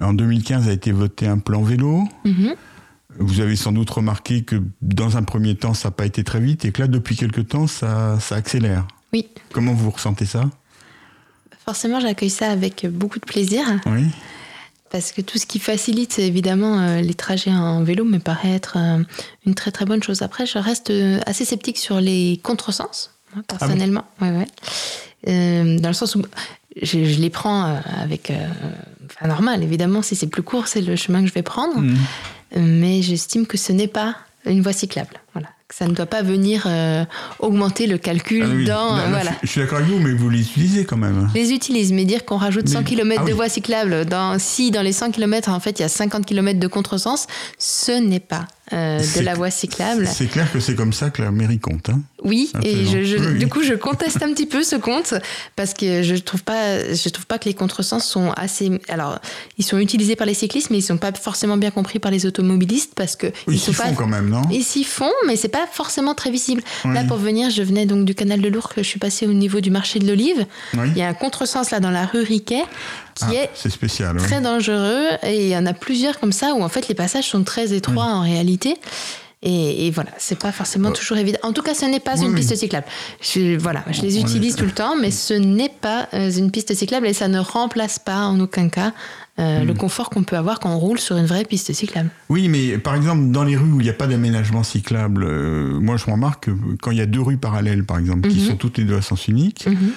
[0.00, 2.02] En 2015 a été voté un plan vélo.
[2.24, 2.54] Mhm.
[3.18, 6.38] Vous avez sans doute remarqué que dans un premier temps, ça n'a pas été très
[6.40, 8.86] vite et que là, depuis quelques temps, ça, ça accélère.
[9.14, 10.50] Oui, Comment vous ressentez ça?
[11.64, 14.04] Forcément, j'accueille ça avec beaucoup de plaisir, Oui.
[14.90, 18.76] parce que tout ce qui facilite évidemment euh, les trajets en vélo me paraît être
[18.76, 19.02] euh,
[19.46, 20.20] une très très bonne chose.
[20.22, 24.04] Après, je reste euh, assez sceptique sur les contresens, moi, personnellement.
[24.20, 24.46] Ouais, ouais.
[25.28, 26.22] Euh, dans le sens où
[26.82, 27.62] je, je les prends
[28.02, 28.30] avec.
[28.30, 28.46] euh,
[29.16, 31.78] enfin, normal, évidemment, si c'est plus court, c'est le chemin que je vais prendre.
[31.80, 31.96] Mhm.
[32.56, 35.20] mais j'estime que ce n'est pas une voie cyclable.
[35.34, 35.48] Voilà.
[35.74, 37.04] Ça ne doit pas venir euh,
[37.40, 38.64] augmenter le calcul Ah oui.
[38.66, 38.94] dans.
[38.96, 39.30] Là, là, voilà.
[39.42, 41.28] je, je suis d'accord avec vous, mais vous les utilisez quand même.
[41.34, 43.36] Je les utilise, mais dire qu'on rajoute 100 Mais- km ah de oui.
[43.36, 46.60] voies cyclables, dans, si dans les 100 km, en fait, il y a 50 km
[46.60, 47.26] de contresens,
[47.58, 50.06] ce n'est pas euh, de la voie cyclable.
[50.06, 51.88] C'est clair que c'est comme ça que la mairie compte.
[51.88, 52.00] hein.
[52.24, 52.90] Oui, et Absolument.
[52.90, 53.38] je, je- Oui, oui.
[53.38, 55.14] du coup, je conteste un petit peu ce compte
[55.54, 58.80] parce que je trouve pas, je trouve pas que les contresens sont assez.
[58.88, 59.20] Alors,
[59.58, 62.26] ils sont utilisés par les cyclistes, mais ils sont pas forcément bien compris par les
[62.26, 63.84] automobilistes parce que Oui, ils sont s'y pas.
[63.88, 66.62] font quand même, non Ils s'y font, mais c'est pas forcément très visible.
[66.84, 66.94] Oui.
[66.94, 69.60] Là, pour venir, je venais donc du canal de Lourdes, je suis passée au niveau
[69.60, 70.44] du marché de l'Olive.
[70.74, 72.62] Il y a un contresens là dans la rue Riquet
[73.14, 74.16] qui Ah, est spécial.
[74.18, 77.24] très dangereux et il y en a plusieurs comme ça où en fait les passages
[77.24, 78.55] sont très étroits en réalité.
[79.42, 81.38] Et, et voilà, c'est pas forcément toujours évident.
[81.42, 82.36] En tout cas, ce n'est pas Oui, une oui.
[82.36, 82.86] piste cyclable.
[83.20, 86.50] Je, voilà, je les est- utilise tout le temps, mais ce n'est pas euh, une
[86.50, 88.92] piste cyclable et ça ne remplace pas en aucun cas
[89.38, 89.66] euh, Hmm.
[89.66, 92.08] le confort qu'on peut avoir quand on roule sur une vraie piste cyclable.
[92.30, 95.78] Oui, mais par exemple, dans les rues où il n'y a pas d'aménagement cyclable, euh,
[95.78, 98.46] moi je remarque que quand il y a deux rues parallèles, par exemple, qui Mhm.
[98.46, 99.90] sont toutes les deux à sens unique, Mhm.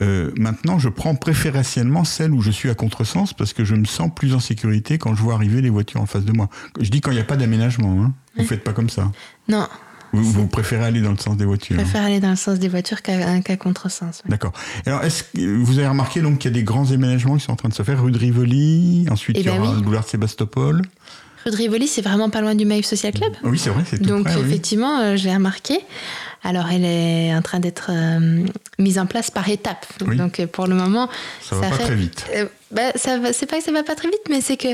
[0.00, 3.84] Euh, maintenant je prends préférentiellement celle où je suis à contresens parce que je me
[3.84, 6.48] sens plus en sécurité quand je vois arriver les voitures en face de moi.
[6.80, 8.12] Je dis quand il n'y a pas d'aménagement, hein.
[8.38, 9.12] vous faites pas comme ça.
[9.48, 9.68] Non,
[10.14, 11.76] Vous, vous préférez aller dans le sens des je voitures.
[11.76, 14.22] préfère aller dans le sens des voitures qu'à qu'à contresens.
[14.24, 14.30] ouais.
[14.30, 14.52] D'accord.
[14.86, 17.52] Alors, est-ce que vous avez remarqué donc qu'il y a des grands aménagements qui sont
[17.52, 18.02] en train de se faire?
[18.02, 19.76] Rue de Rivoli, ensuite Eh il y ben aura oui.
[19.76, 20.82] le boulevard de Sébastopol.
[21.44, 23.32] Rue de Rivoli, c'est vraiment pas loin du Maïf Social Club.
[23.42, 24.36] Oui, c'est vrai, c'est tout Donc près.
[24.36, 24.42] oui.
[24.46, 25.78] effectivement, euh, je l'ai remarqué.
[26.44, 28.44] Alors elle est en train d'être euh,
[28.78, 29.86] mise en place par étapes.
[30.06, 30.16] Oui.
[30.16, 31.08] Donc euh, pour le moment,
[31.40, 32.26] Ça va pas fait- très vite.
[32.34, 34.68] Euh, bah, ça va- c'est pas que ça va pas très vite, mais c'est que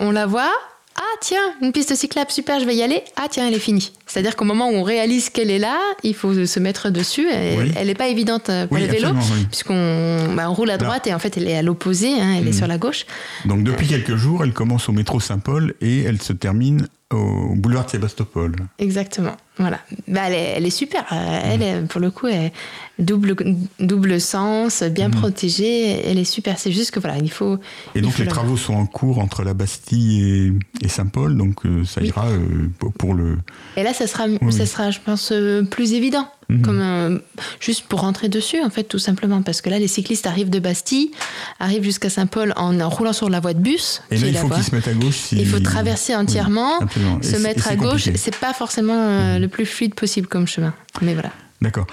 [0.00, 0.50] on la voit.
[0.96, 3.02] Ah tiens, une piste cyclable, super, je vais y aller.
[3.16, 3.90] Ah tiens, elle est finie.
[4.06, 7.26] C'est-à-dire qu'au moment où on réalise qu'elle est là, il faut se mettre dessus.
[7.32, 7.72] Elle, Oui.
[7.76, 9.46] elle est pas évidente euh, pour Oui, absolument, oui.
[9.50, 12.46] puisqu'on bah, on roule à droite et en fait elle est à l'opposé, hein, elle
[12.46, 12.58] est Mm.
[12.58, 13.06] sur la gauche.
[13.44, 17.84] Donc depuis quelques jours, elle commence au métro Saint-Paul et elle se termine au boulevard
[17.86, 18.56] de Sébastopol.
[18.78, 19.36] Exactement.
[19.58, 19.78] Voilà.
[20.08, 21.04] Bah, elle, est, elle est super.
[21.12, 21.40] Euh, Mm.
[21.52, 22.52] Elle, est, pour le coup, elle est
[22.98, 23.36] double,
[23.78, 26.00] double sens, bien protégée.
[26.08, 26.58] Elle est super.
[26.58, 27.56] C'est juste que voilà, il faut.
[27.56, 27.60] Mm.
[27.94, 30.52] Et il donc faut les travaux sont en cours entre la Bastille
[30.82, 32.08] et, et Saint-Paul, donc euh, ça Oui.
[32.08, 33.38] ira euh, pour- pour le...
[33.76, 34.52] Et là, ça sera, Oui.
[34.52, 36.28] ça sera, je pense, euh, plus évident.
[36.48, 36.62] Mhm.
[36.62, 37.18] Comme euh,
[37.60, 39.42] juste pour rentrer dessus, en fait, tout simplement.
[39.42, 41.10] Parce que là, les cyclistes arrivent de Bastille,
[41.58, 44.02] arrivent jusqu'à Saint-Paul en, en roulant sur la voie de bus.
[44.10, 45.16] Et là, il faut qu'ils se mettent à gauche.
[45.16, 46.86] si- Il faut traverser entièrement, Oui,
[47.22, 48.06] se mettre à gauche.
[48.08, 48.16] Mhm.
[48.16, 50.74] C'est pas forcément euh, le plus fluide possible comme chemin.
[51.02, 51.30] Mais voilà.
[51.62, 51.86] D'accord.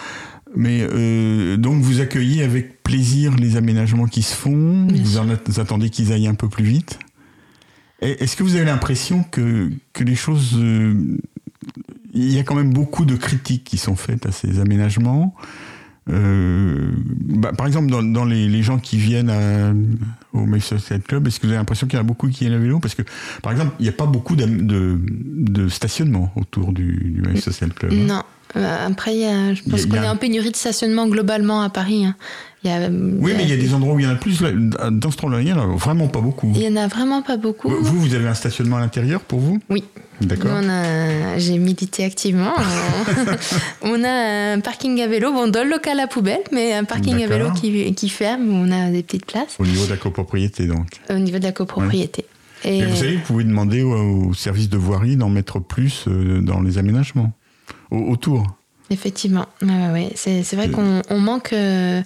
[0.54, 5.26] Mais euh, donc vous accueillez avec plaisir les aménagements qui se font, Bien vous en
[5.46, 7.00] vous attendez qu'ils aillent un peu plus vite.
[8.02, 10.56] Est-ce que vous avez l'impression que, que les choses...
[10.56, 10.94] euh,
[12.14, 15.36] il y a quand même beaucoup de critiques qui sont faites à ces aménagements.
[16.10, 16.92] Euh,
[17.26, 19.74] bah, par exemple, dans, les, gens qui viennent à-
[20.34, 22.54] au Social Club, est-ce que vous avez l'impression qu'il y en a beaucoup qui viennent
[22.54, 22.80] à vélo?
[22.80, 23.04] Parce que,
[23.42, 27.94] par exemple, il n'y a pas beaucoup de, stationnement autour du, du Club.
[27.94, 28.06] hein?
[28.08, 28.24] Non.
[28.58, 29.14] Euh, Après,
[29.56, 32.06] je pense qu'on a- est en pénurie de stationnement globalement à Paris.
[32.06, 32.16] hein.
[32.64, 34.16] Il y a, Oui, mais il y a des endroits où il y en a
[34.16, 34.40] plus.
[34.42, 34.52] là,
[34.92, 36.52] Dans ce endroit-là, il y en a vraiment pas beaucoup.
[36.56, 37.70] Il y en a vraiment pas beaucoup.
[37.70, 39.60] Vous, vous avez un stationnement à l'intérieur pour vous?
[39.70, 39.84] Oui.
[40.20, 40.52] D'accord.
[40.52, 42.54] A- J'ai milité activement.
[43.82, 47.22] on a un parking à vélo, bon, dans le local à poubelle, mais un parking
[47.24, 49.98] à vélo qui, qui ferme, où on a des petites places Au niveau de la
[49.98, 50.88] copropriété, donc.
[51.10, 52.26] au niveau de la copropriété.
[52.64, 56.42] Et, vous savez, vous pouvez demander au, au service de voirie d'en mettre plus euh,
[56.42, 57.32] dans les aménagements,
[57.92, 58.44] au- autour.
[58.90, 60.12] Effectivement, ouais.
[60.16, 62.02] C'est, vrai qu'on on manque, euh,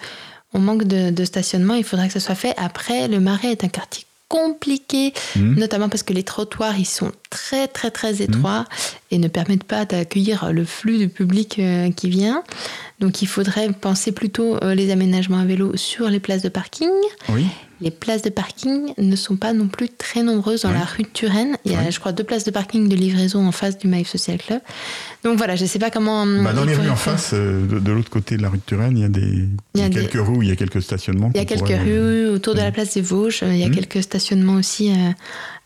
[0.54, 2.54] on manque de, de stationnement, il faudrait que ce soit fait.
[2.58, 5.56] Après, le Marais est un quartier compliqué, Mhm.
[5.58, 8.66] notamment parce que les trottoirs, ils sont très, très, très étroits
[9.12, 12.44] et ne permettent pas d'accueillir le flux du public euh, qui vient.
[13.00, 16.90] Donc, il faudrait penser plutôt euh, les aménagements à vélo sur les places de parking.
[17.30, 17.46] Oui.
[17.82, 20.76] Les places de parking ne sont pas non plus très nombreuses dans Ouais.
[20.80, 21.58] la rue de Turenne.
[21.66, 21.92] Il y a, Ouais.
[21.92, 24.62] je crois, deux places de parking de livraison en face du Maïf Social Club.
[25.26, 26.26] Donc voilà, je ne sais pas comment.
[26.26, 28.64] Bah, dans les rues en face, euh, de, de l'autre côté de la rue de
[28.66, 30.42] Turenne, il y a, des, il y a Il y a des- quelques rues où
[30.42, 31.32] il y a quelques stationnements.
[31.36, 32.74] Il y a quelques pourrait- rues autour de la Mhm.
[32.74, 33.44] place des Vosges.
[33.46, 33.76] Il y a Mhm.
[33.76, 35.12] quelques stationnements aussi euh,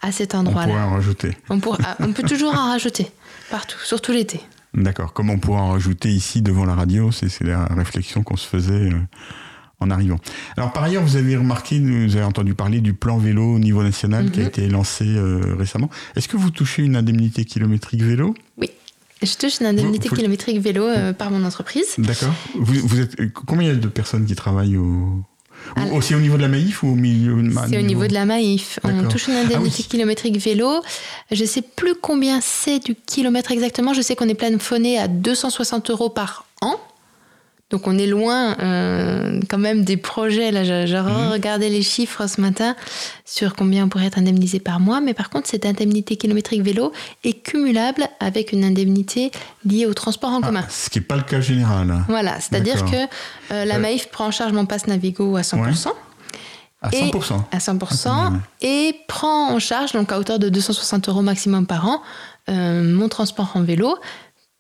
[0.02, 0.88] à cet On pourrait endroit-là.
[0.88, 1.38] en rajouter.
[1.50, 3.12] On, ah, on peut toujours en rajouter
[3.52, 4.42] partout, surtout l'été.
[4.74, 5.14] D'accord.
[5.14, 8.74] Comme on pourrait en rajouter ici devant la radio, c'est la réflexion qu'on se faisait
[8.94, 9.00] euh,
[9.80, 10.20] en arrivant.
[10.58, 13.82] Alors par ailleurs, vous avez remarqué, vous avez entendu parler du plan vélo au niveau
[13.84, 14.48] national qui a Mhm.
[14.50, 15.90] été lancé euh, récemment.
[16.16, 18.36] Est-ce que vous touchez une indemnité kilométrique vélo?
[18.58, 18.70] Oui.
[19.22, 21.88] Je touche une indemnité Vous- vous- kilométrique vélo euh, par mon entreprise.
[21.98, 22.34] D'accord.
[22.56, 25.22] Vous, vous êtes combien il y a de personnes qui travaillent au
[25.76, 27.36] Alors- aussi au niveau de la Maïf ou au milieu
[27.70, 28.80] C'est au niveau de la Maïf.
[28.84, 29.88] On touche une Ah indemnité oui.
[29.90, 30.82] kilométrique vélo.
[31.32, 33.94] Je sais plus combien c'est du kilomètre exactement.
[33.94, 36.76] Je sais qu'on est plafonné à 260 euros par an.
[37.70, 40.52] Donc on est loin euh, quand même des projets.
[40.52, 41.32] Là, j'ai Mhm.
[41.32, 42.76] regardé les chiffres ce matin
[43.26, 45.02] sur combien on pourrait être indemnisé par mois.
[45.02, 46.92] Mais par contre, cette indemnité kilométrique vélo
[47.24, 49.32] est cumulable avec une indemnité
[49.66, 50.64] liée au transport en commun.
[50.66, 51.94] Ah, ce qui n'est pas le cas général.
[52.08, 52.98] Voilà, c'est-à-dire que
[53.54, 55.94] euh, la Euh, Maïf prend en charge mon passe Navigo à 100%.
[56.82, 57.46] À Et- 100%.
[57.52, 61.88] à 100% Ah, et prend en charge, donc à hauteur de 260 euros maximum par
[61.88, 62.02] an,
[62.50, 63.96] euh, mon transport en vélo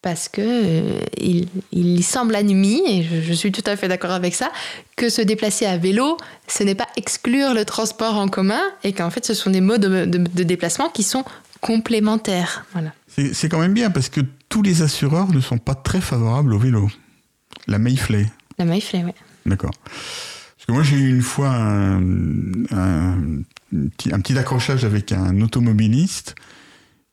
[0.02, 4.12] parce que euh, il, il semble admis, et je, je suis tout à fait d'accord
[4.12, 4.52] avec ça,
[4.96, 9.10] que se déplacer à vélo, ce n'est pas exclure le transport en commun et qu'en
[9.10, 11.26] fait ce sont des modes de, de- de déplacement qui sont
[11.62, 12.66] complémentaires.
[12.74, 12.94] Voilà.
[13.34, 16.58] C'est quand même bien parce que tous les assureurs ne sont pas très favorables au
[16.60, 16.90] vélo.
[17.68, 18.26] La Mayflay.
[18.58, 19.14] La Maïf, ouais.
[19.46, 19.72] D'accord.
[19.84, 22.02] Parce que moi, j'ai eu une fois un,
[22.72, 23.18] un
[23.72, 26.36] petit, un petit accrochage avec un automobiliste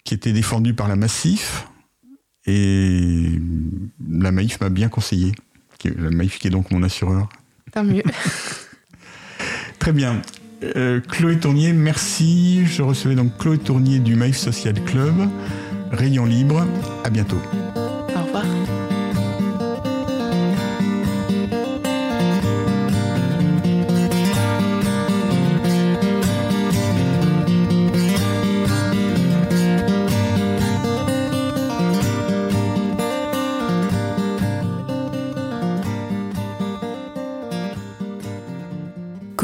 [0.05, 1.67] qui était défendu par la Massif.
[2.47, 3.41] Et
[4.09, 5.33] la Maïf m'a bien conseillé.
[5.85, 7.29] La Maïf qui est donc mon assureur.
[7.73, 8.03] Tant mieux.
[9.79, 10.21] Très bien.
[10.63, 12.67] Euh, Chloé Tournier, merci.
[12.67, 15.15] Je recevais donc Chloé Tournier du Maïf Social Club.
[15.93, 16.67] Rayon libre.
[17.05, 17.41] À bientôt.
[17.77, 18.45] Au revoir.